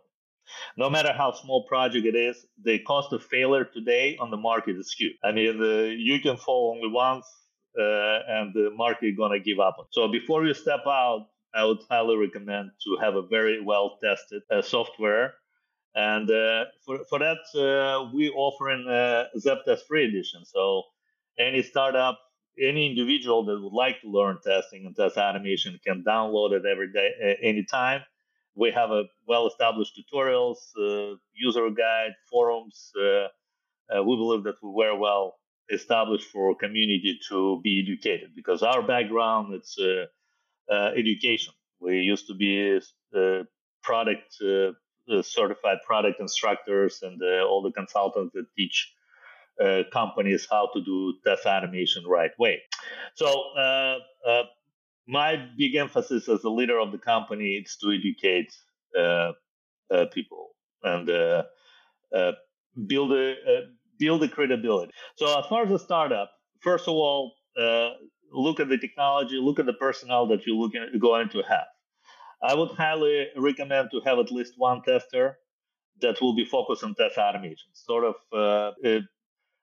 no 0.78 0.90
matter 0.90 1.14
how 1.14 1.32
small 1.32 1.64
project 1.64 2.06
it 2.06 2.16
is, 2.16 2.46
the 2.64 2.80
cost 2.80 3.14
of 3.14 3.24
failure 3.24 3.66
today 3.66 4.18
on 4.20 4.32
the 4.32 4.38
market 4.38 4.78
is 4.78 4.92
huge. 4.92 5.16
I 5.24 5.32
mean, 5.32 5.60
the, 5.60 5.96
you 5.98 6.20
can 6.22 6.38
fall 6.38 6.76
only 6.76 6.90
once, 6.94 7.26
uh, 7.80 8.20
and 8.28 8.54
the 8.54 8.72
market 8.76 9.08
is 9.08 9.18
gonna 9.18 9.40
give 9.40 9.60
up. 9.60 9.88
So 9.92 10.08
before 10.08 10.46
you 10.46 10.54
step 10.54 10.82
out, 10.88 11.28
I 11.54 11.64
would 11.66 11.80
highly 11.90 12.18
recommend 12.18 12.72
to 12.84 12.98
have 13.02 13.16
a 13.16 13.22
very 13.22 13.62
well 13.64 13.98
tested 14.04 14.44
uh, 14.52 14.62
software. 14.62 15.36
And 15.98 16.30
uh, 16.32 16.66
for, 16.86 17.00
for 17.10 17.20
that, 17.20 17.40
uh, 17.56 18.12
we 18.14 18.30
offer 18.30 18.72
in 18.72 18.88
uh, 18.88 19.26
Zaptest 19.38 19.88
free 19.88 20.06
edition. 20.06 20.46
So 20.46 20.84
any 21.40 21.64
startup, 21.64 22.20
any 22.62 22.90
individual 22.90 23.46
that 23.46 23.60
would 23.62 23.74
like 23.74 24.02
to 24.02 24.10
learn 24.10 24.38
testing 24.46 24.86
and 24.86 24.96
test 24.96 25.18
automation 25.18 25.80
can 25.86 26.04
download 26.04 26.54
it 26.54 26.66
every 26.66 26.92
day, 26.94 27.38
anytime 27.42 28.04
we 28.56 28.72
have 28.72 28.92
a 28.92 29.04
well-established 29.28 29.94
tutorials, 29.98 30.58
user 31.34 31.70
guide, 31.70 32.14
forums. 32.30 32.92
Uh, 33.00 34.04
we 34.04 34.16
believe 34.16 34.44
that 34.44 34.56
we 34.62 34.70
were 34.70 34.96
well 34.98 35.40
established 35.72 36.28
for 36.32 36.56
community 36.56 37.20
to 37.30 37.62
be 37.64 37.82
educated 37.82 38.32
because 38.36 38.64
our 38.64 38.82
background 38.82 39.54
it's 39.54 39.78
uh, 39.80 40.06
uh, 40.72 40.92
education. 40.96 41.54
We 41.80 42.00
used 42.00 42.28
to 42.28 42.34
be 42.34 42.80
uh, 43.16 43.44
product 45.08 45.28
certified 45.30 45.78
product 45.86 46.20
instructors 46.20 47.02
and 47.02 47.22
all 47.44 47.62
the 47.62 47.72
consultants 47.72 48.34
that 48.34 48.46
teach 48.58 48.94
companies 49.92 50.48
how 50.50 50.70
to 50.74 50.82
do 50.84 51.14
test 51.26 51.46
automation 51.46 52.06
right 52.06 52.32
way. 52.38 52.62
So 53.16 53.28
my 55.08 55.38
big 55.58 55.76
emphasis 55.76 56.28
as 56.28 56.42
the 56.42 56.50
leader 56.50 56.80
of 56.80 56.92
the 56.92 56.98
company 56.98 57.56
is 57.56 57.78
to 57.78 57.92
educate 57.92 58.54
uh, 58.98 59.32
uh, 59.94 60.06
people 60.14 60.50
and 60.84 61.10
uh, 61.10 61.44
uh 62.14 62.34
build 62.88 63.12
a 63.14 63.32
uh, 63.32 63.62
build 63.98 64.24
a 64.24 64.28
credibility. 64.28 64.92
So 65.16 65.40
as 65.40 65.46
far 65.48 65.64
as 65.64 65.72
a 65.72 65.80
startup, 65.80 66.32
first 66.60 66.88
of 66.88 66.94
all, 66.94 67.34
uh, 67.60 67.92
look 68.32 68.60
at 68.60 68.70
the 68.70 68.78
technology, 68.78 69.36
look 69.36 69.60
at 69.60 69.66
the 69.66 69.74
personnel 69.74 70.28
that 70.28 70.46
you're 70.46 70.56
looking 70.56 70.86
going 71.00 71.30
to 71.30 71.42
have. 71.44 71.68
I 72.42 72.54
would 72.54 72.72
highly 72.72 73.28
recommend 73.36 73.90
to 73.92 74.02
have 74.06 74.20
at 74.20 74.32
least 74.32 74.54
one 74.58 74.82
tester 74.84 75.38
that 76.02 76.22
will 76.22 76.36
be 76.36 76.46
focused 76.46 76.84
on 76.84 76.94
test 76.96 77.18
automation, 77.18 77.70
sort 77.74 78.04
of 78.04 78.16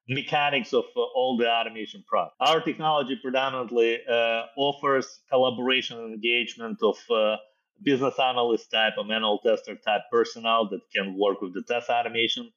mechanics 0.09 0.73
of 0.73 0.85
uh, 0.97 1.01
all 1.01 1.37
the 1.37 1.49
automation 1.49 2.05
product. 2.07 2.37
Our 2.41 2.61
technology 2.61 3.19
predominantly 3.23 4.01
uh, 4.07 4.43
offers 4.57 5.21
collaboration 5.31 5.99
and 5.99 6.15
engagement 6.15 6.79
of 6.83 6.97
uh, 7.11 7.37
business 7.83 8.19
analyst 8.19 8.71
type 8.71 8.95
or 8.99 9.05
manual 9.05 9.39
tester 9.39 9.77
type 9.77 10.03
personnel 10.11 10.69
that 10.71 10.81
can 10.95 11.19
work 11.19 11.41
with 11.41 11.55
the 11.55 11.63
test 11.63 11.89
automation 11.89 12.51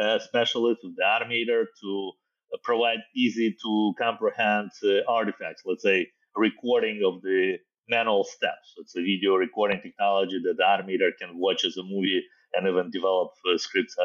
uh, 0.00 0.18
specialist, 0.18 0.80
with 0.84 0.96
the 0.96 1.02
automator 1.02 1.64
to 1.80 2.12
uh, 2.54 2.58
provide 2.62 2.98
easy 3.14 3.54
to 3.62 3.94
comprehend 3.98 4.70
uh, 4.84 5.00
artifacts, 5.08 5.62
let's 5.66 5.82
say 5.82 6.08
recording 6.36 7.02
of 7.04 7.20
the 7.22 7.58
manual 7.96 8.24
steps. 8.24 8.66
It's 8.80 8.96
a 8.96 9.02
video 9.12 9.32
recording 9.46 9.80
technology 9.86 10.38
that 10.44 10.56
the 10.60 10.66
automator 10.72 11.10
can 11.20 11.30
watch 11.44 11.60
as 11.68 11.76
a 11.76 11.84
movie 11.94 12.22
and 12.54 12.66
even 12.66 12.90
develop 12.90 13.28
scripts 13.56 13.96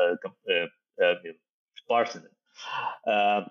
parsing 1.87 2.23
it. 2.29 2.35
Uh, 3.09 3.41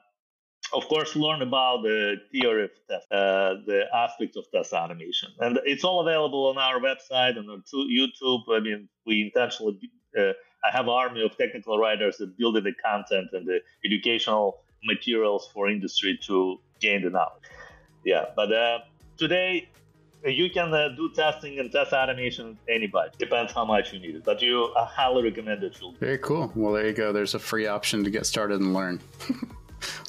of 0.78 0.84
course, 0.88 1.10
learn 1.16 1.42
about 1.42 1.82
the 1.82 2.16
theory 2.32 2.64
of 2.64 2.70
test, 2.88 3.06
uh, 3.12 3.54
the 3.70 3.80
aspects 3.94 4.36
of 4.36 4.44
test 4.52 4.72
automation. 4.72 5.30
And 5.44 5.58
it's 5.64 5.84
all 5.84 6.00
available 6.06 6.42
on 6.50 6.58
our 6.58 6.78
website 6.80 7.38
and 7.38 7.48
on 7.48 7.62
YouTube. 7.72 8.42
I 8.50 8.60
mean, 8.60 8.88
we 9.06 9.14
intentionally, 9.22 9.78
uh, 10.18 10.32
I 10.66 10.68
have 10.76 10.86
an 10.86 10.96
army 11.04 11.22
of 11.24 11.32
technical 11.36 11.78
writers 11.78 12.16
that 12.18 12.36
build 12.36 12.56
the 12.56 12.74
content 12.84 13.28
and 13.32 13.46
the 13.46 13.60
educational 13.84 14.46
materials 14.84 15.48
for 15.54 15.70
industry 15.70 16.18
to 16.28 16.58
gain 16.80 17.02
the 17.04 17.10
knowledge. 17.10 17.46
Yeah, 18.04 18.24
but 18.34 18.52
uh, 18.52 18.78
today 19.16 19.68
you 20.24 20.50
can 20.50 20.72
uh, 20.72 20.88
do 20.96 21.10
testing 21.10 21.58
and 21.58 21.70
test 21.70 21.92
automation 21.92 22.58
anybody. 22.68 23.10
Depends 23.18 23.52
how 23.52 23.64
much 23.64 23.92
you 23.92 24.00
need 24.00 24.16
it, 24.16 24.24
but 24.24 24.42
you 24.42 24.72
I 24.76 24.84
highly 24.84 25.22
recommend 25.22 25.62
it. 25.62 25.76
Very 26.00 26.18
cool. 26.18 26.50
Well, 26.54 26.72
there 26.72 26.86
you 26.86 26.92
go. 26.92 27.12
There's 27.12 27.34
a 27.34 27.38
free 27.38 27.66
option 27.66 28.04
to 28.04 28.10
get 28.10 28.26
started 28.26 28.60
and 28.60 28.74
learn. 28.74 29.00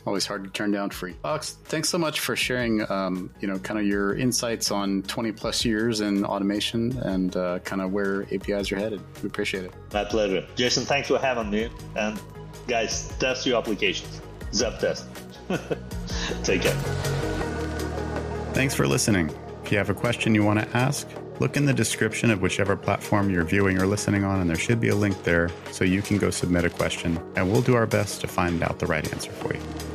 Always 0.05 0.25
hard 0.25 0.43
to 0.45 0.49
turn 0.49 0.71
down 0.71 0.89
free. 0.89 1.15
Alex, 1.25 1.57
thanks 1.65 1.89
so 1.89 1.97
much 1.97 2.21
for 2.21 2.35
sharing, 2.35 2.89
um, 2.89 3.29
you 3.41 3.47
know, 3.47 3.59
kind 3.59 3.79
of 3.79 3.85
your 3.85 4.15
insights 4.15 4.71
on 4.71 5.03
20 5.03 5.33
plus 5.33 5.65
years 5.65 6.01
in 6.01 6.25
automation 6.25 6.97
and 6.99 7.35
uh, 7.35 7.59
kind 7.59 7.81
of 7.81 7.91
where 7.91 8.23
APIs 8.33 8.71
are 8.71 8.77
headed. 8.77 9.01
We 9.21 9.27
appreciate 9.27 9.65
it. 9.65 9.73
My 9.93 10.05
pleasure. 10.05 10.47
Jason, 10.55 10.85
thanks 10.85 11.09
for 11.09 11.19
having 11.19 11.49
me. 11.49 11.69
And 11.95 12.19
guys, 12.67 13.09
test 13.19 13.45
your 13.45 13.57
applications. 13.57 14.21
Zaptest. 14.51 15.05
Take 16.43 16.61
care. 16.61 16.73
Thanks 18.53 18.73
for 18.73 18.87
listening. 18.87 19.29
If 19.67 19.73
you 19.73 19.79
have 19.79 19.89
a 19.89 19.93
question 19.93 20.33
you 20.33 20.45
want 20.45 20.61
to 20.61 20.77
ask, 20.77 21.09
look 21.41 21.57
in 21.57 21.65
the 21.65 21.73
description 21.73 22.31
of 22.31 22.41
whichever 22.41 22.77
platform 22.77 23.29
you're 23.29 23.43
viewing 23.43 23.81
or 23.81 23.85
listening 23.85 24.23
on, 24.23 24.39
and 24.39 24.49
there 24.49 24.55
should 24.55 24.79
be 24.79 24.87
a 24.87 24.95
link 24.95 25.21
there 25.23 25.51
so 25.71 25.83
you 25.83 26.01
can 26.01 26.17
go 26.17 26.29
submit 26.29 26.63
a 26.63 26.69
question, 26.69 27.19
and 27.35 27.51
we'll 27.51 27.61
do 27.61 27.75
our 27.75 27.85
best 27.85 28.21
to 28.21 28.29
find 28.29 28.63
out 28.63 28.79
the 28.79 28.85
right 28.85 29.11
answer 29.11 29.33
for 29.33 29.53
you. 29.53 29.86